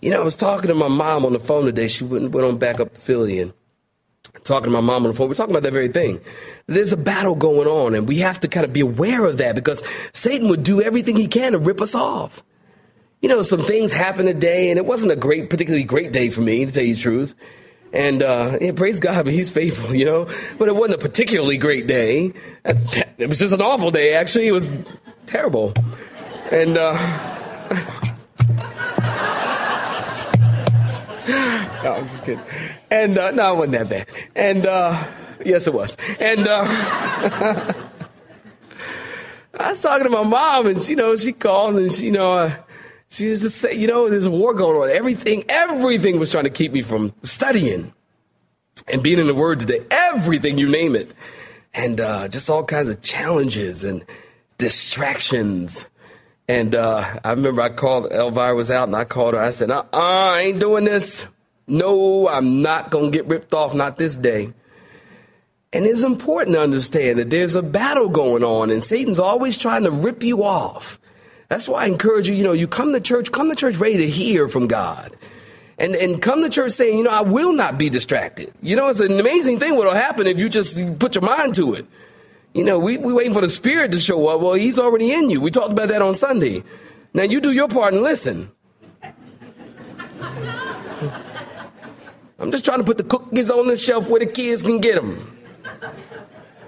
You 0.00 0.10
know, 0.10 0.20
I 0.20 0.24
was 0.24 0.34
talking 0.34 0.68
to 0.68 0.74
my 0.74 0.88
mom 0.88 1.24
on 1.24 1.32
the 1.32 1.38
phone 1.38 1.64
today. 1.64 1.86
She 1.86 2.02
went, 2.02 2.32
went 2.32 2.46
on 2.46 2.58
back 2.58 2.80
up 2.80 2.92
to 2.92 3.00
Philly 3.00 3.38
and 3.38 3.52
talking 4.44 4.64
to 4.64 4.70
my 4.70 4.80
mom 4.80 5.04
on 5.04 5.10
the 5.10 5.14
phone. 5.14 5.28
We're 5.28 5.34
talking 5.34 5.52
about 5.52 5.62
that 5.62 5.72
very 5.72 5.88
thing. 5.88 6.20
There's 6.66 6.92
a 6.92 6.96
battle 6.96 7.34
going 7.34 7.68
on, 7.68 7.94
and 7.94 8.08
we 8.08 8.18
have 8.18 8.40
to 8.40 8.48
kind 8.48 8.64
of 8.64 8.72
be 8.72 8.80
aware 8.80 9.24
of 9.24 9.38
that 9.38 9.54
because 9.54 9.82
Satan 10.12 10.48
would 10.48 10.62
do 10.62 10.82
everything 10.82 11.16
he 11.16 11.28
can 11.28 11.52
to 11.52 11.58
rip 11.58 11.80
us 11.80 11.94
off. 11.94 12.42
You 13.20 13.28
know, 13.28 13.42
some 13.42 13.60
things 13.60 13.92
happened 13.92 14.28
today, 14.28 14.70
and 14.70 14.78
it 14.78 14.84
wasn't 14.84 15.12
a 15.12 15.16
great, 15.16 15.48
particularly 15.48 15.84
great 15.84 16.12
day 16.12 16.28
for 16.28 16.40
me, 16.40 16.64
to 16.64 16.72
tell 16.72 16.82
you 16.82 16.94
the 16.94 17.00
truth. 17.00 17.34
And 17.92 18.22
uh, 18.22 18.58
yeah, 18.60 18.72
praise 18.72 18.98
God, 18.98 19.24
but 19.24 19.34
He's 19.34 19.50
faithful, 19.50 19.94
you 19.94 20.04
know. 20.04 20.28
But 20.58 20.68
it 20.68 20.74
wasn't 20.74 20.94
a 20.94 20.98
particularly 20.98 21.58
great 21.58 21.86
day. 21.86 22.32
It 23.18 23.28
was 23.28 23.38
just 23.38 23.54
an 23.54 23.62
awful 23.62 23.92
day, 23.92 24.14
actually. 24.14 24.48
It 24.48 24.52
was 24.52 24.72
terrible. 25.26 25.72
And 26.50 26.76
uh, 26.76 26.92
no, 31.84 31.94
I'm 31.94 32.08
just 32.08 32.24
kidding. 32.24 32.42
And 32.92 33.16
uh, 33.16 33.30
no, 33.30 33.54
it 33.54 33.56
wasn't 33.56 33.88
that 33.88 33.88
bad. 33.88 34.06
And 34.36 34.66
uh, 34.66 35.02
yes, 35.46 35.66
it 35.66 35.72
was. 35.72 35.96
And 36.20 36.46
uh, 36.46 36.62
I 39.58 39.70
was 39.70 39.80
talking 39.80 40.04
to 40.04 40.10
my 40.10 40.22
mom, 40.22 40.66
and 40.66 40.86
you 40.86 40.96
know, 40.96 41.16
she 41.16 41.32
called, 41.32 41.76
and 41.76 41.90
she, 41.90 42.04
you 42.04 42.12
know, 42.12 42.34
uh, 42.34 42.54
she 43.08 43.28
was 43.28 43.40
just 43.40 43.56
saying, 43.56 43.80
you 43.80 43.86
know, 43.86 44.10
there's 44.10 44.26
a 44.26 44.30
war 44.30 44.52
going 44.52 44.76
on. 44.76 44.94
Everything, 44.94 45.42
everything 45.48 46.18
was 46.18 46.30
trying 46.30 46.44
to 46.44 46.50
keep 46.50 46.70
me 46.72 46.82
from 46.82 47.14
studying 47.22 47.94
and 48.86 49.02
being 49.02 49.18
in 49.18 49.26
the 49.26 49.34
Word 49.34 49.60
today. 49.60 49.80
Everything, 49.90 50.58
you 50.58 50.68
name 50.68 50.94
it, 50.94 51.14
and 51.72 51.98
uh, 51.98 52.28
just 52.28 52.50
all 52.50 52.62
kinds 52.62 52.90
of 52.90 53.00
challenges 53.00 53.84
and 53.84 54.04
distractions. 54.58 55.88
And 56.46 56.74
uh, 56.74 57.20
I 57.24 57.30
remember 57.30 57.62
I 57.62 57.70
called 57.70 58.12
Elvira 58.12 58.54
was 58.54 58.70
out 58.70 58.86
and 58.86 58.94
I 58.94 59.04
called 59.04 59.32
her. 59.32 59.40
I 59.40 59.48
said, 59.48 59.70
uh, 59.70 59.84
I 59.94 60.40
ain't 60.40 60.60
doing 60.60 60.84
this. 60.84 61.26
No, 61.66 62.28
I'm 62.28 62.62
not 62.62 62.90
going 62.90 63.10
to 63.10 63.16
get 63.16 63.26
ripped 63.26 63.54
off, 63.54 63.74
not 63.74 63.96
this 63.96 64.16
day. 64.16 64.50
And 65.72 65.86
it's 65.86 66.02
important 66.02 66.56
to 66.56 66.62
understand 66.62 67.18
that 67.18 67.30
there's 67.30 67.54
a 67.54 67.62
battle 67.62 68.08
going 68.08 68.44
on 68.44 68.70
and 68.70 68.82
Satan's 68.82 69.18
always 69.18 69.56
trying 69.56 69.84
to 69.84 69.90
rip 69.90 70.22
you 70.22 70.44
off. 70.44 70.98
That's 71.48 71.68
why 71.68 71.84
I 71.84 71.86
encourage 71.86 72.28
you, 72.28 72.34
you 72.34 72.44
know, 72.44 72.52
you 72.52 72.66
come 72.66 72.92
to 72.92 73.00
church, 73.00 73.32
come 73.32 73.48
to 73.48 73.56
church 73.56 73.76
ready 73.76 73.98
to 73.98 74.08
hear 74.08 74.48
from 74.48 74.66
God. 74.66 75.16
And, 75.78 75.94
and 75.94 76.20
come 76.20 76.42
to 76.42 76.50
church 76.50 76.72
saying, 76.72 76.98
you 76.98 77.04
know, 77.04 77.10
I 77.10 77.22
will 77.22 77.52
not 77.52 77.78
be 77.78 77.88
distracted. 77.88 78.52
You 78.60 78.76
know, 78.76 78.88
it's 78.88 79.00
an 79.00 79.18
amazing 79.18 79.58
thing 79.58 79.74
what'll 79.76 79.94
happen 79.94 80.26
if 80.26 80.38
you 80.38 80.48
just 80.48 80.98
put 80.98 81.14
your 81.14 81.22
mind 81.22 81.54
to 81.56 81.74
it. 81.74 81.86
You 82.52 82.64
know, 82.64 82.78
we, 82.78 82.98
we 82.98 83.12
waiting 83.12 83.32
for 83.32 83.40
the 83.40 83.48
Spirit 83.48 83.92
to 83.92 84.00
show 84.00 84.28
up. 84.28 84.40
Well, 84.40 84.54
He's 84.54 84.78
already 84.78 85.12
in 85.12 85.30
you. 85.30 85.40
We 85.40 85.50
talked 85.50 85.72
about 85.72 85.88
that 85.88 86.02
on 86.02 86.14
Sunday. 86.14 86.62
Now 87.14 87.22
you 87.22 87.40
do 87.40 87.50
your 87.50 87.68
part 87.68 87.94
and 87.94 88.02
listen. 88.02 88.52
I'm 92.42 92.50
just 92.50 92.64
trying 92.64 92.78
to 92.78 92.84
put 92.84 92.98
the 92.98 93.04
cookies 93.04 93.52
on 93.52 93.68
the 93.68 93.76
shelf 93.76 94.10
where 94.10 94.18
the 94.18 94.26
kids 94.26 94.62
can 94.62 94.80
get 94.80 94.96
them. 94.96 95.38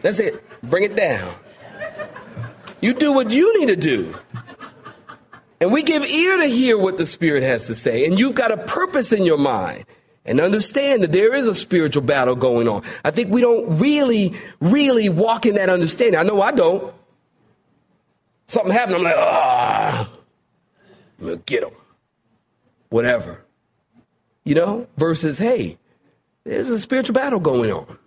That's 0.02 0.20
it. 0.20 0.42
Bring 0.62 0.84
it 0.84 0.94
down. 0.94 1.34
You 2.80 2.94
do 2.94 3.12
what 3.12 3.30
you 3.30 3.58
need 3.58 3.66
to 3.66 3.76
do. 3.76 4.14
And 5.60 5.72
we 5.72 5.82
give 5.82 6.04
ear 6.04 6.36
to 6.36 6.46
hear 6.46 6.78
what 6.78 6.96
the 6.96 7.06
Spirit 7.06 7.42
has 7.42 7.66
to 7.66 7.74
say. 7.74 8.06
And 8.06 8.18
you've 8.18 8.36
got 8.36 8.52
a 8.52 8.56
purpose 8.56 9.12
in 9.12 9.24
your 9.24 9.38
mind 9.38 9.84
and 10.24 10.40
understand 10.40 11.02
that 11.02 11.10
there 11.10 11.34
is 11.34 11.48
a 11.48 11.54
spiritual 11.54 12.02
battle 12.02 12.36
going 12.36 12.68
on. 12.68 12.82
I 13.04 13.10
think 13.10 13.30
we 13.30 13.40
don't 13.40 13.78
really, 13.78 14.34
really 14.60 15.08
walk 15.08 15.44
in 15.44 15.56
that 15.56 15.68
understanding. 15.68 16.20
I 16.20 16.22
know 16.22 16.40
I 16.40 16.52
don't. 16.52 16.94
Something 18.46 18.72
happened, 18.72 18.96
I'm 18.96 19.02
like, 19.02 19.16
ah, 19.16 20.10
I'm 21.18 21.26
gonna 21.26 21.36
get 21.38 21.62
them. 21.62 21.72
Whatever. 22.90 23.43
You 24.44 24.54
know, 24.54 24.86
versus, 24.96 25.38
hey, 25.38 25.78
there's 26.44 26.68
a 26.68 26.78
spiritual 26.78 27.14
battle 27.14 27.40
going 27.40 27.72
on. 27.72 27.98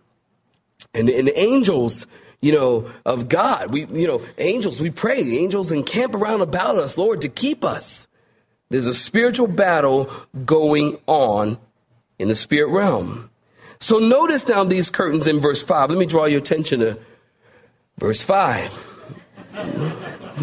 And, 0.94 1.10
and 1.10 1.28
the 1.28 1.40
angels, 1.40 2.08
you 2.42 2.52
know, 2.52 2.90
of 3.06 3.28
God, 3.28 3.72
we, 3.72 3.86
you 3.86 4.08
know, 4.08 4.22
angels, 4.38 4.80
we 4.80 4.92
pray, 4.92 5.24
The 5.24 5.40
angels 5.40 5.72
encamp 5.72 6.14
around 6.16 6.42
about 6.42 6.76
us, 6.78 6.98
Lord, 6.98 7.22
to 7.22 7.30
keep 7.30 7.66
us. 7.66 8.08
There's 8.70 8.86
a 8.86 8.94
spiritual 8.94 9.48
battle 9.48 10.12
going 10.46 11.00
on 11.08 11.58
in 12.20 12.28
the 12.28 12.36
spirit 12.36 12.70
realm. 12.70 13.30
So 13.80 14.00
notice 14.00 14.48
now 14.48 14.64
these 14.64 14.90
curtains 14.90 15.28
in 15.28 15.40
verse 15.40 15.62
5. 15.62 15.90
Let 15.90 16.00
me 16.00 16.06
draw 16.06 16.26
your 16.26 16.40
attention 16.40 16.80
to 16.80 16.98
verse 17.98 18.22
5. 18.22 18.86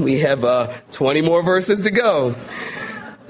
We 0.00 0.20
have 0.20 0.44
uh, 0.44 0.72
20 0.92 1.20
more 1.20 1.42
verses 1.42 1.80
to 1.80 1.90
go. 1.90 2.34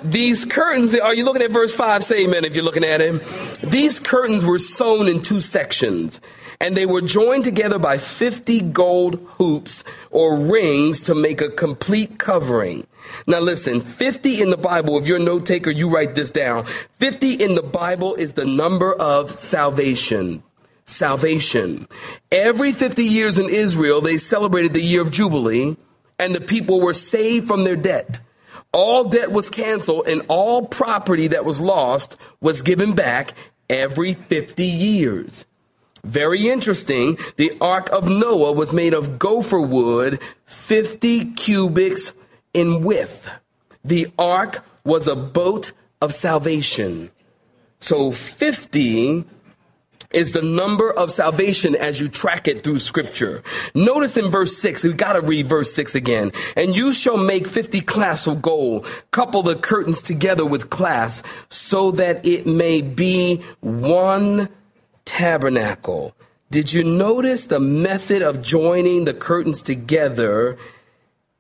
These 0.05 0.45
curtains, 0.45 0.95
are 0.95 1.15
you 1.15 1.25
looking 1.25 1.41
at 1.41 1.51
verse 1.51 1.75
5? 1.75 2.05
Say 2.05 2.25
amen 2.25 2.45
if 2.45 2.55
you're 2.55 2.63
looking 2.63 2.85
at 2.85 3.01
it. 3.01 3.25
These 3.63 3.99
curtains 4.01 4.45
were 4.45 4.59
sewn 4.59 5.09
in 5.09 5.23
two 5.23 5.41
sections, 5.41 6.21
and 6.61 6.77
they 6.77 6.85
were 6.85 7.01
joined 7.01 7.45
together 7.45 7.79
by 7.79 7.97
50 7.97 8.61
gold 8.61 9.15
hoops 9.39 9.83
or 10.11 10.39
rings 10.39 11.01
to 11.03 11.15
make 11.15 11.41
a 11.41 11.49
complete 11.49 12.19
covering. 12.19 12.87
Now 13.27 13.41
listen, 13.41 13.81
50 13.81 14.43
in 14.43 14.51
the 14.51 14.59
Bible, 14.59 14.99
if 14.99 15.09
you're 15.09 15.17
a 15.17 15.21
note 15.21 15.47
taker, 15.47 15.71
you 15.71 15.89
write 15.89 16.15
this 16.15 16.31
down. 16.31 16.67
50 16.99 17.33
in 17.33 17.55
the 17.55 17.63
Bible 17.63 18.15
is 18.15 18.35
the 18.35 18.45
number 18.45 18.93
of 18.93 19.31
salvation. 19.31 20.43
Salvation. 20.85 21.89
Every 22.31 22.73
50 22.73 23.05
years 23.05 23.39
in 23.39 23.49
Israel, 23.49 24.03
they 24.03 24.19
celebrated 24.19 24.75
the 24.75 24.83
year 24.83 25.01
of 25.01 25.11
Jubilee 25.11 25.79
and 26.19 26.35
the 26.35 26.43
people 26.43 26.83
were 26.83 26.93
saved 26.93 27.49
from 27.49 27.65
their 27.65 27.77
debt. 27.77 28.21
All 28.75 29.05
debt 29.05 29.31
was 29.31 29.51
canceled 29.51 30.09
and 30.09 30.23
all 30.29 30.67
property 30.67 31.29
that 31.29 31.45
was 31.45 31.61
lost 31.61 32.17
was 32.41 32.61
given 32.61 32.95
back 32.95 33.33
every 33.71 34.15
50 34.15 34.65
years. 34.65 35.47
Very 36.03 36.49
interesting. 36.49 37.17
The 37.37 37.57
Ark 37.61 37.89
of 37.91 38.09
Noah 38.09 38.53
was 38.53 38.75
made 38.75 38.93
of 38.93 39.19
gopher 39.19 39.61
wood, 39.61 40.21
50 40.47 41.33
cubits 41.35 42.13
in 42.53 42.83
width. 42.83 43.31
The 43.85 44.09
ark 44.19 44.65
was 44.83 45.07
a 45.07 45.15
boat 45.15 45.73
of 46.01 46.13
salvation. 46.13 47.11
So 47.81 48.11
50 48.11 49.25
is 50.15 50.33
the 50.33 50.43
number 50.43 50.91
of 50.91 51.11
salvation 51.11 51.75
as 51.75 52.01
you 52.01 52.09
track 52.09 52.49
it 52.49 52.63
through 52.63 52.79
scripture. 52.79 53.43
Notice 53.75 54.17
in 54.17 54.31
verse 54.31 54.57
6, 54.59 54.85
we 54.85 54.93
gotta 54.93 55.21
read 55.21 55.47
verse 55.47 55.73
6 55.75 55.95
again. 55.95 56.33
And 56.57 56.75
you 56.75 56.93
shall 56.93 57.17
make 57.17 57.47
50 57.47 57.81
clasps 57.81 58.27
of 58.27 58.43
gold, 58.43 58.87
couple 59.11 59.43
the 59.43 59.57
curtains 59.57 60.01
together 60.01 60.47
with 60.47 60.71
clasps, 60.71 61.29
so 61.49 61.91
that 61.93 62.25
it 62.25 62.47
may 62.47 62.81
be 62.81 63.43
one 63.61 64.49
tabernacle. 65.05 66.15
Did 66.51 66.73
you 66.73 66.85
notice 66.85 67.47
the 67.47 67.61
method 67.61 68.23
of 68.23 68.41
joining 68.41 69.05
the 69.05 69.15
curtains 69.15 69.61
together 69.61 70.57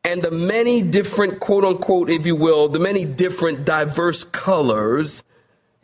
and 0.05 0.21
the 0.21 0.31
many 0.31 0.83
different, 0.83 1.41
quote 1.41 1.65
unquote, 1.65 2.11
if 2.11 2.27
you 2.27 2.37
will, 2.37 2.69
the 2.69 2.79
many 2.79 3.05
different 3.07 3.65
diverse 3.65 4.23
colors. 4.23 5.25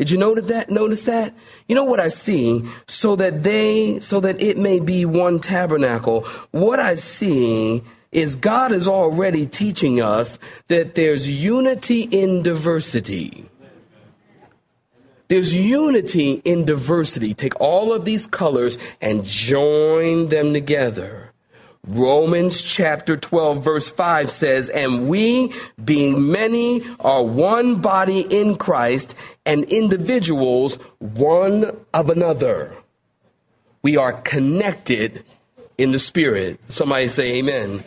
Did 0.01 0.11
you 0.11 0.17
notice 0.17 0.47
that? 0.47 0.71
Notice 0.71 1.05
that? 1.05 1.35
You 1.69 1.75
know 1.75 1.85
what 1.85 2.01
I 2.01 2.09
see? 2.09 2.65
So 2.87 3.17
that 3.17 3.43
they, 3.43 4.01
so 4.01 4.19
that 4.21 4.41
it 4.41 4.57
may 4.57 4.81
be 4.81 5.05
one 5.05 5.39
tabernacle. 5.39 6.23
What 6.53 6.81
I 6.81 6.95
see 6.95 7.83
is 8.11 8.35
God 8.35 8.73
is 8.73 8.89
already 8.89 9.45
teaching 9.45 10.01
us 10.01 10.39
that 10.69 10.95
there's 10.95 11.29
unity 11.29 12.05
in 12.05 12.43
diversity. 12.43 13.51
There's 15.29 15.55
unity 15.55 16.41
in 16.47 16.65
diversity. 16.65 17.35
Take 17.35 17.61
all 17.61 17.93
of 17.93 18.07
these 18.07 18.27
colors 18.27 18.79
and 19.03 19.23
join 19.23 20.31
them 20.31 20.55
together. 20.55 21.30
Romans 21.87 22.61
chapter 22.61 23.17
12 23.17 23.65
verse 23.65 23.91
5 23.91 24.31
says, 24.31 24.69
And 24.69 25.09
we, 25.09 25.53
being 25.83 26.31
many, 26.31 26.83
are 27.01 27.25
one 27.25 27.81
body 27.81 28.21
in 28.21 28.57
Christ 28.57 29.15
and 29.47 29.65
individuals 29.65 30.77
one 30.99 31.77
of 31.95 32.11
another. 32.11 32.75
We 33.83 33.97
are 33.97 34.13
connected 34.13 35.25
in 35.79 35.93
the 35.93 35.99
spirit. 35.99 36.61
Somebody 36.69 37.09
say 37.09 37.39
amen. 37.39 37.83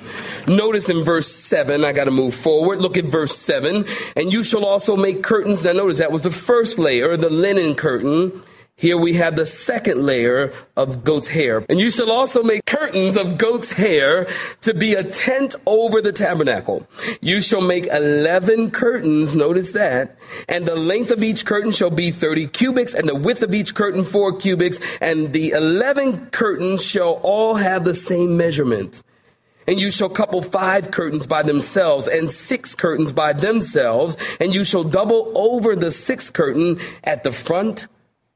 Notice 0.47 0.89
in 0.89 1.03
verse 1.03 1.27
7, 1.31 1.85
I 1.85 1.91
got 1.91 2.05
to 2.05 2.11
move 2.11 2.33
forward. 2.33 2.81
Look 2.81 2.97
at 2.97 3.05
verse 3.05 3.37
7. 3.37 3.85
And 4.15 4.31
you 4.31 4.43
shall 4.43 4.65
also 4.65 4.95
make 4.95 5.21
curtains. 5.21 5.63
Now 5.63 5.73
notice 5.73 5.99
that 5.99 6.11
was 6.11 6.23
the 6.23 6.31
first 6.31 6.79
layer, 6.79 7.15
the 7.15 7.29
linen 7.29 7.75
curtain. 7.75 8.41
Here 8.83 8.97
we 8.97 9.13
have 9.13 9.37
the 9.37 9.45
second 9.45 10.05
layer 10.05 10.51
of 10.75 11.05
goat's 11.05 11.29
hair. 11.29 11.65
And 11.69 11.79
you 11.79 11.89
shall 11.89 12.11
also 12.11 12.43
make 12.43 12.65
curtains 12.65 13.15
of 13.15 13.37
goat's 13.37 13.71
hair 13.71 14.27
to 14.59 14.73
be 14.73 14.93
a 14.93 15.05
tent 15.05 15.55
over 15.65 16.01
the 16.01 16.11
tabernacle. 16.11 16.85
You 17.21 17.39
shall 17.39 17.61
make 17.61 17.85
11 17.85 18.71
curtains, 18.71 19.37
notice 19.37 19.71
that, 19.71 20.17
and 20.49 20.65
the 20.65 20.75
length 20.75 21.11
of 21.11 21.23
each 21.23 21.45
curtain 21.45 21.71
shall 21.71 21.91
be 21.91 22.11
30 22.11 22.47
cubits, 22.47 22.93
and 22.93 23.07
the 23.07 23.15
width 23.15 23.41
of 23.41 23.53
each 23.53 23.73
curtain 23.73 24.03
4 24.03 24.35
cubits, 24.35 24.81
and 24.99 25.31
the 25.31 25.51
11 25.51 26.31
curtains 26.31 26.85
shall 26.85 27.21
all 27.23 27.55
have 27.55 27.85
the 27.85 27.93
same 27.93 28.35
measurement. 28.35 29.01
And 29.65 29.79
you 29.79 29.91
shall 29.91 30.09
couple 30.09 30.41
five 30.41 30.91
curtains 30.91 31.25
by 31.25 31.43
themselves 31.43 32.09
and 32.09 32.29
six 32.29 32.75
curtains 32.75 33.13
by 33.13 33.31
themselves, 33.31 34.17
and 34.41 34.53
you 34.53 34.65
shall 34.65 34.83
double 34.83 35.31
over 35.35 35.73
the 35.73 35.89
sixth 35.89 36.33
curtain 36.33 36.81
at 37.05 37.23
the 37.23 37.31
front 37.31 37.87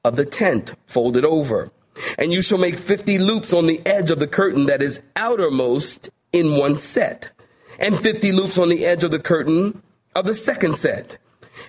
of 0.08 0.16
the 0.16 0.26
tent 0.26 0.74
folded 0.86 1.26
over. 1.26 1.70
And 2.18 2.32
you 2.32 2.42
shall 2.42 2.58
make 2.58 2.78
50 2.78 3.18
loops 3.18 3.52
on 3.52 3.68
the 3.68 3.82
edge 3.86 4.10
of 4.10 4.20
the 4.20 4.28
curtain 4.28 4.66
that 4.68 4.82
is 4.82 5.02
outermost 5.16 6.10
in 6.32 6.58
one 6.58 6.78
set, 6.78 7.32
and 7.80 8.00
50 8.00 8.32
loops 8.32 8.58
on 8.58 8.70
the 8.70 8.86
edge 8.86 9.04
of 9.04 9.12
the 9.12 9.20
curtain 9.20 9.82
of 10.16 10.26
the 10.26 10.34
second 10.34 10.76
set. 10.76 11.18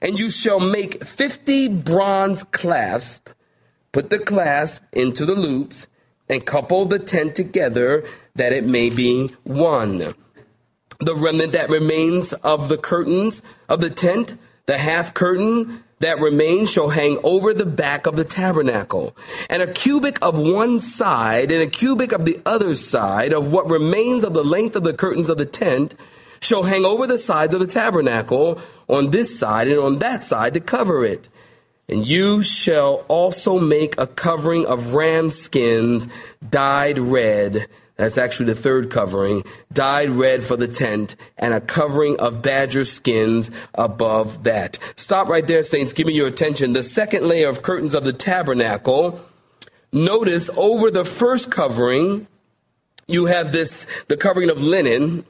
And 0.00 0.18
you 0.18 0.30
shall 0.30 0.60
make 0.60 1.04
50 1.04 1.68
bronze 1.68 2.44
clasps, 2.44 3.32
put 3.92 4.10
the 4.10 4.18
clasp 4.18 4.82
into 4.92 5.24
the 5.26 5.34
loops, 5.34 5.88
and 6.28 6.44
couple 6.44 6.84
the 6.84 6.98
tent 6.98 7.34
together 7.34 8.04
that 8.34 8.52
it 8.52 8.64
may 8.64 8.90
be 8.90 9.28
one. 9.44 10.14
The 11.00 11.14
remnant 11.14 11.52
that 11.52 11.70
remains 11.70 12.32
of 12.34 12.68
the 12.68 12.78
curtains 12.78 13.42
of 13.68 13.80
the 13.80 13.90
tent, 13.90 14.34
the 14.66 14.78
half 14.78 15.14
curtain, 15.14 15.82
that 16.00 16.20
remains 16.20 16.70
shall 16.70 16.90
hang 16.90 17.18
over 17.22 17.52
the 17.52 17.66
back 17.66 18.06
of 18.06 18.16
the 18.16 18.24
tabernacle, 18.24 19.16
and 19.50 19.62
a 19.62 19.72
cubit 19.72 20.22
of 20.22 20.38
one 20.38 20.80
side 20.80 21.50
and 21.50 21.62
a 21.62 21.66
cubit 21.66 22.12
of 22.12 22.24
the 22.24 22.40
other 22.46 22.74
side 22.74 23.32
of 23.32 23.52
what 23.52 23.68
remains 23.68 24.24
of 24.24 24.34
the 24.34 24.44
length 24.44 24.76
of 24.76 24.84
the 24.84 24.94
curtains 24.94 25.28
of 25.28 25.38
the 25.38 25.46
tent 25.46 25.94
shall 26.40 26.62
hang 26.62 26.84
over 26.84 27.06
the 27.06 27.18
sides 27.18 27.54
of 27.54 27.60
the 27.60 27.66
tabernacle 27.66 28.60
on 28.88 29.10
this 29.10 29.38
side 29.38 29.68
and 29.68 29.78
on 29.78 29.98
that 29.98 30.22
side 30.22 30.54
to 30.54 30.60
cover 30.60 31.04
it. 31.04 31.28
And 31.88 32.06
you 32.06 32.42
shall 32.42 33.04
also 33.08 33.58
make 33.58 33.98
a 33.98 34.06
covering 34.06 34.66
of 34.66 34.94
ram 34.94 35.30
skins 35.30 36.06
dyed 36.46 36.98
red. 36.98 37.66
That's 37.98 38.16
actually 38.16 38.46
the 38.46 38.54
third 38.54 38.90
covering, 38.90 39.42
dyed 39.72 40.10
red 40.10 40.44
for 40.44 40.56
the 40.56 40.68
tent, 40.68 41.16
and 41.36 41.52
a 41.52 41.60
covering 41.60 42.18
of 42.20 42.40
badger 42.40 42.84
skins 42.84 43.50
above 43.74 44.44
that. 44.44 44.78
Stop 44.94 45.26
right 45.26 45.44
there, 45.44 45.64
saints. 45.64 45.92
Give 45.92 46.06
me 46.06 46.12
your 46.12 46.28
attention. 46.28 46.74
The 46.74 46.84
second 46.84 47.26
layer 47.26 47.48
of 47.48 47.62
curtains 47.62 47.94
of 47.94 48.04
the 48.04 48.12
tabernacle. 48.12 49.20
Notice 49.90 50.48
over 50.56 50.92
the 50.92 51.04
first 51.04 51.50
covering, 51.50 52.28
you 53.08 53.26
have 53.26 53.50
this, 53.50 53.84
the 54.06 54.16
covering 54.16 54.48
of 54.48 54.62
linen. 54.62 55.24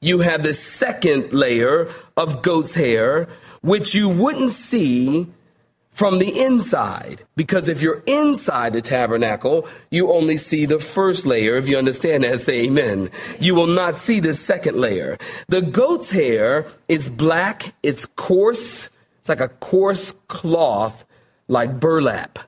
You 0.00 0.20
have 0.20 0.42
this 0.42 0.58
second 0.58 1.34
layer 1.34 1.90
of 2.16 2.40
goat's 2.40 2.74
hair, 2.74 3.28
which 3.60 3.94
you 3.94 4.08
wouldn't 4.08 4.52
see 4.52 5.26
from 5.96 6.18
the 6.18 6.42
inside. 6.42 7.22
Because 7.36 7.70
if 7.70 7.80
you're 7.80 8.02
inside 8.06 8.74
the 8.74 8.82
tabernacle, 8.82 9.66
you 9.90 10.12
only 10.12 10.36
see 10.36 10.66
the 10.66 10.78
first 10.78 11.24
layer. 11.24 11.56
If 11.56 11.70
you 11.70 11.78
understand 11.78 12.22
that, 12.22 12.38
say 12.40 12.66
amen. 12.66 13.10
You 13.40 13.54
will 13.54 13.66
not 13.66 13.96
see 13.96 14.20
the 14.20 14.34
second 14.34 14.76
layer. 14.76 15.16
The 15.48 15.62
goat's 15.62 16.10
hair 16.10 16.66
is 16.86 17.08
black, 17.08 17.74
it's 17.82 18.04
coarse, 18.04 18.90
it's 19.20 19.30
like 19.30 19.40
a 19.40 19.48
coarse 19.48 20.12
cloth, 20.28 21.06
like 21.48 21.80
burlap. 21.80 22.40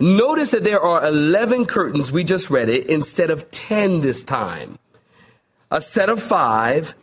Notice 0.00 0.52
that 0.52 0.64
there 0.64 0.80
are 0.80 1.04
11 1.06 1.66
curtains, 1.66 2.10
we 2.10 2.24
just 2.24 2.48
read 2.48 2.70
it, 2.70 2.86
instead 2.86 3.30
of 3.30 3.50
10 3.50 4.00
this 4.00 4.24
time. 4.24 4.78
A 5.70 5.82
set 5.82 6.08
of 6.08 6.22
five 6.22 6.94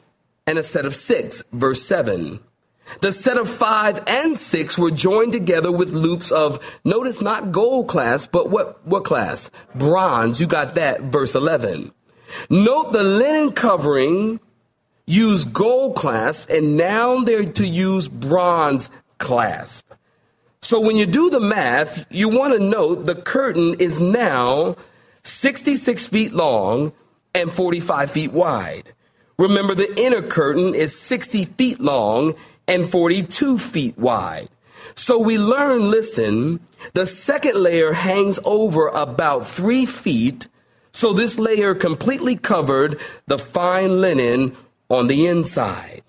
and 0.47 0.57
a 0.57 0.63
set 0.63 0.87
of 0.87 0.95
six, 0.95 1.43
verse 1.51 1.83
7. 1.83 2.39
The 3.01 3.11
set 3.11 3.37
of 3.37 3.49
five 3.49 4.03
and 4.07 4.37
six 4.37 4.77
were 4.77 4.91
joined 4.91 5.33
together 5.33 5.71
with 5.71 5.91
loops 5.91 6.31
of, 6.31 6.59
notice 6.85 7.21
not 7.21 7.51
gold 7.51 7.87
class, 7.87 8.27
but 8.27 8.49
what, 8.49 8.85
what 8.85 9.03
class? 9.03 9.49
Bronze. 9.75 10.39
You 10.39 10.47
got 10.47 10.75
that, 10.75 11.01
verse 11.01 11.35
11. 11.35 11.91
Note 12.49 12.93
the 12.93 13.03
linen 13.03 13.51
covering 13.51 14.39
used 15.05 15.53
gold 15.53 15.95
clasp, 15.95 16.49
and 16.49 16.77
now 16.77 17.19
they're 17.23 17.43
to 17.43 17.67
use 17.67 18.07
bronze 18.07 18.89
clasp. 19.17 19.91
So 20.61 20.79
when 20.79 20.95
you 20.95 21.05
do 21.05 21.29
the 21.29 21.41
math, 21.41 22.05
you 22.09 22.29
want 22.29 22.53
to 22.53 22.63
note 22.63 23.05
the 23.05 23.15
curtain 23.15 23.75
is 23.79 23.99
now 23.99 24.77
66 25.23 26.07
feet 26.07 26.31
long 26.31 26.93
and 27.35 27.51
45 27.51 28.11
feet 28.11 28.31
wide. 28.31 28.93
Remember, 29.37 29.75
the 29.75 29.93
inner 29.99 30.21
curtain 30.21 30.73
is 30.73 30.97
60 30.97 31.45
feet 31.45 31.81
long 31.81 32.35
and 32.67 32.89
42 32.89 33.57
feet 33.57 33.97
wide. 33.97 34.49
So 34.95 35.19
we 35.19 35.37
learn, 35.37 35.89
listen, 35.89 36.59
the 36.93 37.05
second 37.05 37.55
layer 37.55 37.93
hangs 37.93 38.39
over 38.45 38.89
about 38.89 39.47
three 39.47 39.85
feet. 39.85 40.47
So 40.91 41.13
this 41.13 41.39
layer 41.39 41.73
completely 41.73 42.35
covered 42.35 42.99
the 43.27 43.39
fine 43.39 44.01
linen 44.01 44.55
on 44.89 45.07
the 45.07 45.27
inside. 45.27 46.03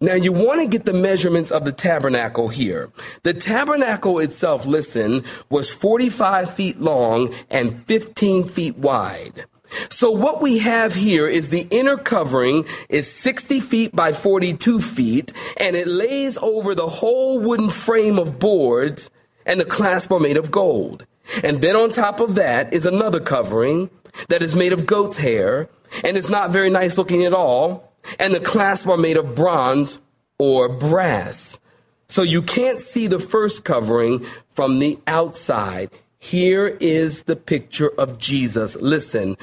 Now 0.00 0.14
you 0.14 0.32
want 0.32 0.60
to 0.60 0.66
get 0.66 0.84
the 0.84 0.92
measurements 0.92 1.50
of 1.50 1.64
the 1.64 1.72
tabernacle 1.72 2.48
here. 2.48 2.90
The 3.22 3.32
tabernacle 3.32 4.18
itself, 4.18 4.66
listen, 4.66 5.24
was 5.48 5.72
45 5.72 6.52
feet 6.52 6.80
long 6.80 7.32
and 7.50 7.82
15 7.86 8.44
feet 8.44 8.76
wide. 8.76 9.46
So 9.88 10.10
what 10.10 10.40
we 10.40 10.58
have 10.58 10.94
here 10.94 11.26
is 11.26 11.48
the 11.48 11.66
inner 11.70 11.96
covering 11.96 12.66
is 12.88 13.10
60 13.10 13.60
feet 13.60 13.94
by 13.94 14.12
42 14.12 14.80
feet 14.80 15.32
and 15.58 15.76
it 15.76 15.86
lays 15.86 16.38
over 16.38 16.74
the 16.74 16.86
whole 16.86 17.40
wooden 17.40 17.70
frame 17.70 18.18
of 18.18 18.38
boards 18.38 19.10
and 19.44 19.60
the 19.60 19.64
clasp 19.64 20.10
are 20.12 20.20
made 20.20 20.36
of 20.36 20.50
gold. 20.50 21.06
And 21.42 21.60
then 21.60 21.76
on 21.76 21.90
top 21.90 22.20
of 22.20 22.34
that 22.36 22.72
is 22.72 22.86
another 22.86 23.20
covering 23.20 23.90
that 24.28 24.42
is 24.42 24.54
made 24.54 24.72
of 24.72 24.86
goat's 24.86 25.18
hair 25.18 25.68
and 26.04 26.16
it's 26.16 26.28
not 26.28 26.50
very 26.50 26.70
nice 26.70 26.98
looking 26.98 27.24
at 27.24 27.34
all. 27.34 27.92
And 28.18 28.32
the 28.32 28.40
clasp 28.40 28.86
are 28.88 28.96
made 28.96 29.16
of 29.16 29.34
bronze 29.34 29.98
or 30.38 30.68
brass. 30.68 31.60
So 32.08 32.22
you 32.22 32.42
can't 32.42 32.80
see 32.80 33.06
the 33.06 33.18
first 33.18 33.64
covering 33.64 34.24
from 34.50 34.78
the 34.78 34.98
outside. 35.06 35.90
Here 36.18 36.76
is 36.80 37.24
the 37.24 37.36
picture 37.36 37.90
of 37.98 38.18
Jesus. 38.18 38.76
Listen, 38.76 39.36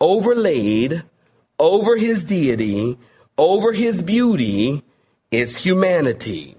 overlaid 0.00 1.02
over 1.58 1.96
his 1.96 2.24
deity, 2.24 2.98
over 3.36 3.72
his 3.72 4.02
beauty, 4.02 4.82
is 5.30 5.62
humanity. 5.62 6.56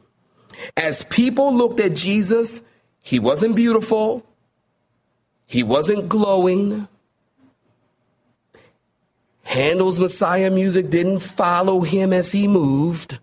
As 0.77 1.03
people 1.05 1.53
looked 1.53 1.79
at 1.79 1.95
Jesus, 1.95 2.61
he 3.01 3.19
wasn't 3.19 3.55
beautiful, 3.55 4.23
he 5.45 5.63
wasn't 5.63 6.07
glowing. 6.07 6.87
Handel's 9.43 9.99
Messiah 9.99 10.49
music 10.49 10.89
didn't 10.89 11.19
follow 11.19 11.81
him 11.81 12.13
as 12.13 12.31
he 12.31 12.47
moved. 12.47 13.19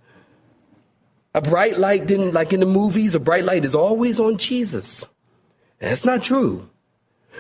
A 1.35 1.41
bright 1.41 1.79
light 1.79 2.07
didn't, 2.07 2.35
like 2.35 2.53
in 2.53 2.61
the 2.61 2.67
movies, 2.67 3.15
a 3.15 3.21
bright 3.21 3.45
light 3.45 3.65
is 3.65 3.75
always 3.75 4.19
on 4.19 4.37
Jesus. 4.37 5.07
That's 5.79 6.05
not 6.05 6.23
true. 6.23 6.69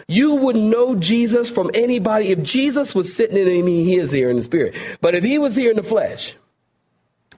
You 0.06 0.36
wouldn't 0.36 0.70
know 0.70 0.94
Jesus 0.94 1.50
from 1.50 1.70
anybody 1.74 2.28
if 2.28 2.42
Jesus 2.42 2.94
was 2.94 3.14
sitting 3.14 3.36
in, 3.36 3.64
mean, 3.64 3.84
he 3.84 3.96
is 3.96 4.12
here 4.12 4.30
in 4.30 4.36
the 4.36 4.42
spirit, 4.42 4.76
but 5.00 5.14
if 5.14 5.24
he 5.24 5.38
was 5.38 5.56
here 5.56 5.70
in 5.70 5.76
the 5.76 5.82
flesh, 5.82 6.36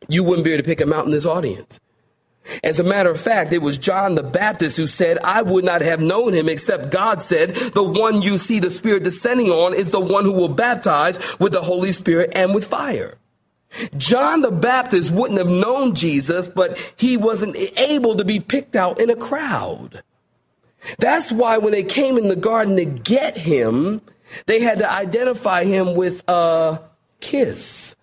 you 0.09 0.23
wouldn't 0.25 0.45
be 0.45 0.53
able 0.53 0.63
to 0.63 0.69
pick 0.69 0.81
him 0.81 0.93
out 0.93 1.07
in 1.07 1.11
this 1.11 1.27
audience. 1.27 1.81
As 2.65 2.81
a 2.81 2.85
matter 2.85 3.11
of 3.11 3.21
fact, 3.21 3.53
it 3.53 3.63
was 3.63 3.79
John 3.79 4.15
the 4.15 4.23
Baptist 4.23 4.77
who 4.77 4.87
said, 4.87 5.19
I 5.19 5.43
would 5.43 5.65
not 5.65 5.83
have 5.83 6.03
known 6.03 6.35
him 6.35 6.49
except 6.49 6.91
God 6.91 7.23
said, 7.23 7.51
the 7.51 7.83
one 7.83 8.23
you 8.23 8.39
see 8.39 8.59
the 8.59 8.71
Spirit 8.71 9.05
descending 9.05 9.51
on 9.51 9.75
is 9.75 9.91
the 9.91 10.01
one 10.01 10.25
who 10.25 10.33
will 10.33 10.49
baptize 10.49 11.19
with 11.39 11.53
the 11.53 11.63
Holy 11.63 11.93
Spirit 11.93 12.33
and 12.35 12.55
with 12.55 12.67
fire. 12.67 13.19
John 13.97 14.41
the 14.41 14.51
Baptist 14.51 15.13
wouldn't 15.13 15.39
have 15.39 15.49
known 15.49 15.95
Jesus, 15.95 16.49
but 16.49 16.77
he 16.97 17.17
wasn't 17.17 17.57
able 17.77 18.17
to 18.17 18.25
be 18.25 18.41
picked 18.41 18.75
out 18.75 18.99
in 18.99 19.11
a 19.11 19.17
crowd. 19.17 20.03
That's 20.99 21.31
why 21.31 21.59
when 21.59 21.73
they 21.73 21.83
came 21.83 22.19
in 22.19 22.29
the 22.29 22.37
garden 22.37 22.77
to 22.77 22.85
get 22.85 23.37
him, 23.37 24.01
they 24.47 24.61
had 24.61 24.79
to 24.79 24.90
identify 24.90 25.64
him 25.64 25.95
with 25.95 26.23
a 26.29 26.81
kiss. 27.21 27.97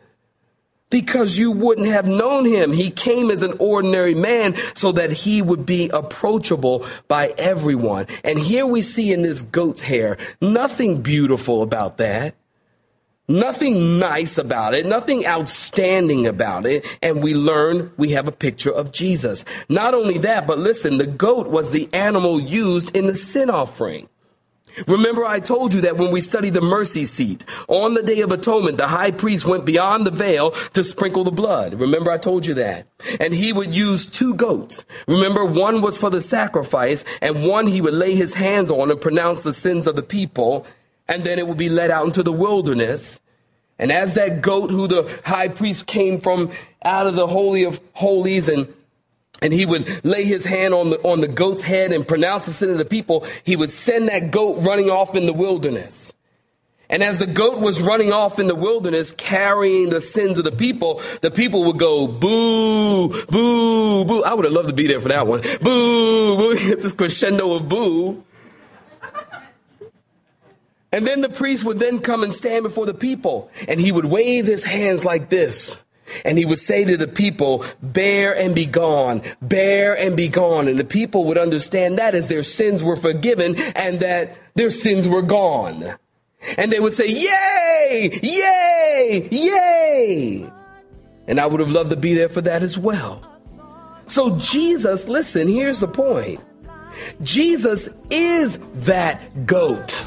Because 0.90 1.38
you 1.38 1.52
wouldn't 1.52 1.88
have 1.88 2.08
known 2.08 2.46
him. 2.46 2.72
He 2.72 2.92
came 2.92 3.30
as 3.30 3.42
an 3.42 3.56
ordinary 3.60 4.16
man 4.16 4.56
so 4.74 4.94
that 4.94 5.12
he 5.12 5.42
would 5.42 5.66
be 5.66 5.90
approachable 5.90 6.86
by 7.10 7.34
everyone. 7.38 8.08
And 8.24 8.40
here 8.40 8.66
we 8.66 8.82
see 8.82 9.12
in 9.12 9.22
this 9.22 9.42
goat's 9.42 9.82
hair, 9.82 10.18
nothing 10.40 11.02
beautiful 11.02 11.62
about 11.62 11.98
that. 11.98 12.36
Nothing 13.30 14.00
nice 14.00 14.38
about 14.38 14.74
it, 14.74 14.86
nothing 14.86 15.28
outstanding 15.28 16.26
about 16.26 16.66
it, 16.66 16.86
and 17.02 17.22
we 17.22 17.34
learn 17.34 17.92
we 17.98 18.12
have 18.12 18.26
a 18.26 18.32
picture 18.32 18.72
of 18.72 18.94
Jesus. 18.94 19.44
Not 19.68 19.94
only 19.94 20.18
that, 20.20 20.48
but 20.48 20.60
listen, 20.60 20.98
the 20.98 21.08
goat 21.08 21.50
was 21.50 21.72
the 21.72 21.90
animal 21.92 22.40
used 22.40 22.96
in 22.96 23.08
the 23.08 23.16
sin 23.16 23.50
offering. 23.50 24.08
Remember, 24.88 25.26
I 25.26 25.42
told 25.42 25.74
you 25.74 25.82
that 25.82 25.98
when 25.98 26.12
we 26.12 26.22
studied 26.22 26.54
the 26.54 26.62
mercy 26.62 27.04
seat, 27.04 27.44
on 27.68 27.96
the 27.96 28.04
Day 28.04 28.22
of 28.22 28.32
Atonement, 28.32 28.78
the 28.78 28.88
high 28.88 29.12
priest 29.12 29.46
went 29.46 29.66
beyond 29.66 30.06
the 30.06 30.12
veil 30.12 30.52
to 30.52 30.84
sprinkle 30.84 31.24
the 31.26 31.32
blood. 31.32 31.80
Remember, 31.80 32.12
I 32.12 32.20
told 32.20 32.46
you 32.46 32.54
that. 32.54 32.88
And 33.20 33.34
he 33.34 33.52
would 33.52 33.74
use 33.74 34.06
two 34.06 34.36
goats. 34.36 34.86
Remember, 35.08 35.44
one 35.46 35.82
was 35.82 35.98
for 35.98 36.10
the 36.10 36.22
sacrifice, 36.22 37.04
and 37.22 37.46
one 37.46 37.68
he 37.68 37.82
would 37.82 37.96
lay 37.96 38.16
his 38.16 38.36
hands 38.36 38.70
on 38.70 38.92
and 38.92 39.02
pronounce 39.02 39.44
the 39.44 39.52
sins 39.52 39.88
of 39.88 39.96
the 39.96 40.04
people 40.04 40.66
and 41.08 41.24
then 41.24 41.40
it 41.40 41.48
would 41.48 41.58
be 41.58 41.70
led 41.70 41.92
out 41.92 42.06
into 42.06 42.24
the 42.24 42.34
wilderness. 42.34 43.20
And 43.80 43.92
as 43.92 44.16
that 44.16 44.42
goat 44.42 44.72
who 44.72 44.88
the 44.88 45.22
high 45.24 45.50
priest 45.50 45.86
came 45.86 46.20
from 46.20 46.52
out 46.84 47.08
of 47.08 47.16
the 47.16 47.28
holy 47.28 47.64
of 47.64 47.80
holies 47.94 48.48
and 48.48 48.74
and 49.40 49.54
he 49.54 49.68
would 49.68 50.04
lay 50.04 50.24
his 50.24 50.44
hand 50.44 50.74
on 50.74 50.90
the 50.90 50.98
on 51.04 51.22
the 51.22 51.28
goat's 51.28 51.62
head 51.62 51.92
and 51.92 52.08
pronounce 52.08 52.48
the 52.48 52.54
sin 52.54 52.72
of 52.72 52.80
the 52.80 52.86
people, 52.86 53.26
he 53.44 53.56
would 53.56 53.70
send 53.70 54.10
that 54.10 54.32
goat 54.32 54.64
running 54.66 54.90
off 54.90 55.16
in 55.16 55.28
the 55.28 55.34
wilderness. 55.34 56.14
And 56.90 57.04
as 57.04 57.20
the 57.20 57.28
goat 57.28 57.60
was 57.60 57.82
running 57.82 58.14
off 58.14 58.40
in 58.40 58.48
the 58.48 58.56
wilderness 58.56 59.12
carrying 59.12 59.90
the 59.90 60.00
sins 60.00 60.38
of 60.38 60.46
the 60.46 60.54
people, 60.54 61.02
the 61.22 61.30
people 61.30 61.66
would 61.66 61.78
go 61.78 62.08
boo, 62.08 63.10
boo, 63.26 64.06
boo. 64.06 64.24
I 64.24 64.34
would 64.34 64.46
have 64.46 64.54
loved 64.54 64.70
to 64.70 64.74
be 64.74 64.88
there 64.88 65.02
for 65.02 65.10
that 65.10 65.28
one. 65.28 65.42
Boo, 65.62 66.38
boo. 66.38 66.52
It's 66.58 66.84
this 66.84 66.94
crescendo 66.94 67.54
of 67.54 67.68
boo. 67.68 68.24
And 70.98 71.06
then 71.06 71.22
the 71.22 71.30
priest 71.30 71.64
would 71.64 71.78
then 71.78 72.00
come 72.00 72.24
and 72.24 72.34
stand 72.34 72.64
before 72.64 72.88
the 72.88 72.94
people 72.96 73.52
and 73.68 73.80
he 73.80 73.92
would 73.92 74.06
wave 74.06 74.48
his 74.48 74.64
hands 74.64 75.06
like 75.06 75.30
this. 75.30 75.78
And 76.26 76.40
he 76.40 76.46
would 76.46 76.58
say 76.58 76.86
to 76.86 76.98
the 76.98 77.08
people, 77.08 77.64
bear 77.84 78.36
and 78.36 78.56
be 78.56 78.66
gone, 78.66 79.22
bear 79.40 79.96
and 79.96 80.18
be 80.18 80.28
gone. 80.28 80.68
And 80.68 80.80
the 80.80 80.84
people 80.84 81.26
would 81.26 81.38
understand 81.38 82.00
that 82.00 82.16
as 82.16 82.30
their 82.30 82.42
sins 82.42 82.82
were 82.82 82.96
forgiven 82.96 83.58
and 83.76 84.00
that 84.00 84.38
their 84.56 84.72
sins 84.72 85.08
were 85.08 85.22
gone. 85.22 85.86
And 86.58 86.72
they 86.72 86.80
would 86.80 86.96
say, 86.96 87.10
yay, 87.10 88.20
yay, 88.24 89.28
yay. 89.30 90.52
And 91.28 91.40
I 91.40 91.46
would 91.46 91.60
have 91.60 91.70
loved 91.70 91.92
to 91.92 91.96
be 91.96 92.16
there 92.16 92.30
for 92.30 92.42
that 92.42 92.64
as 92.64 92.80
well. 92.80 93.22
So 94.08 94.36
Jesus, 94.40 95.08
listen, 95.08 95.48
here's 95.48 95.82
the 95.82 95.88
point. 95.88 96.44
Jesus 97.22 97.88
is 98.10 98.58
that 98.88 99.46
goat. 99.46 100.07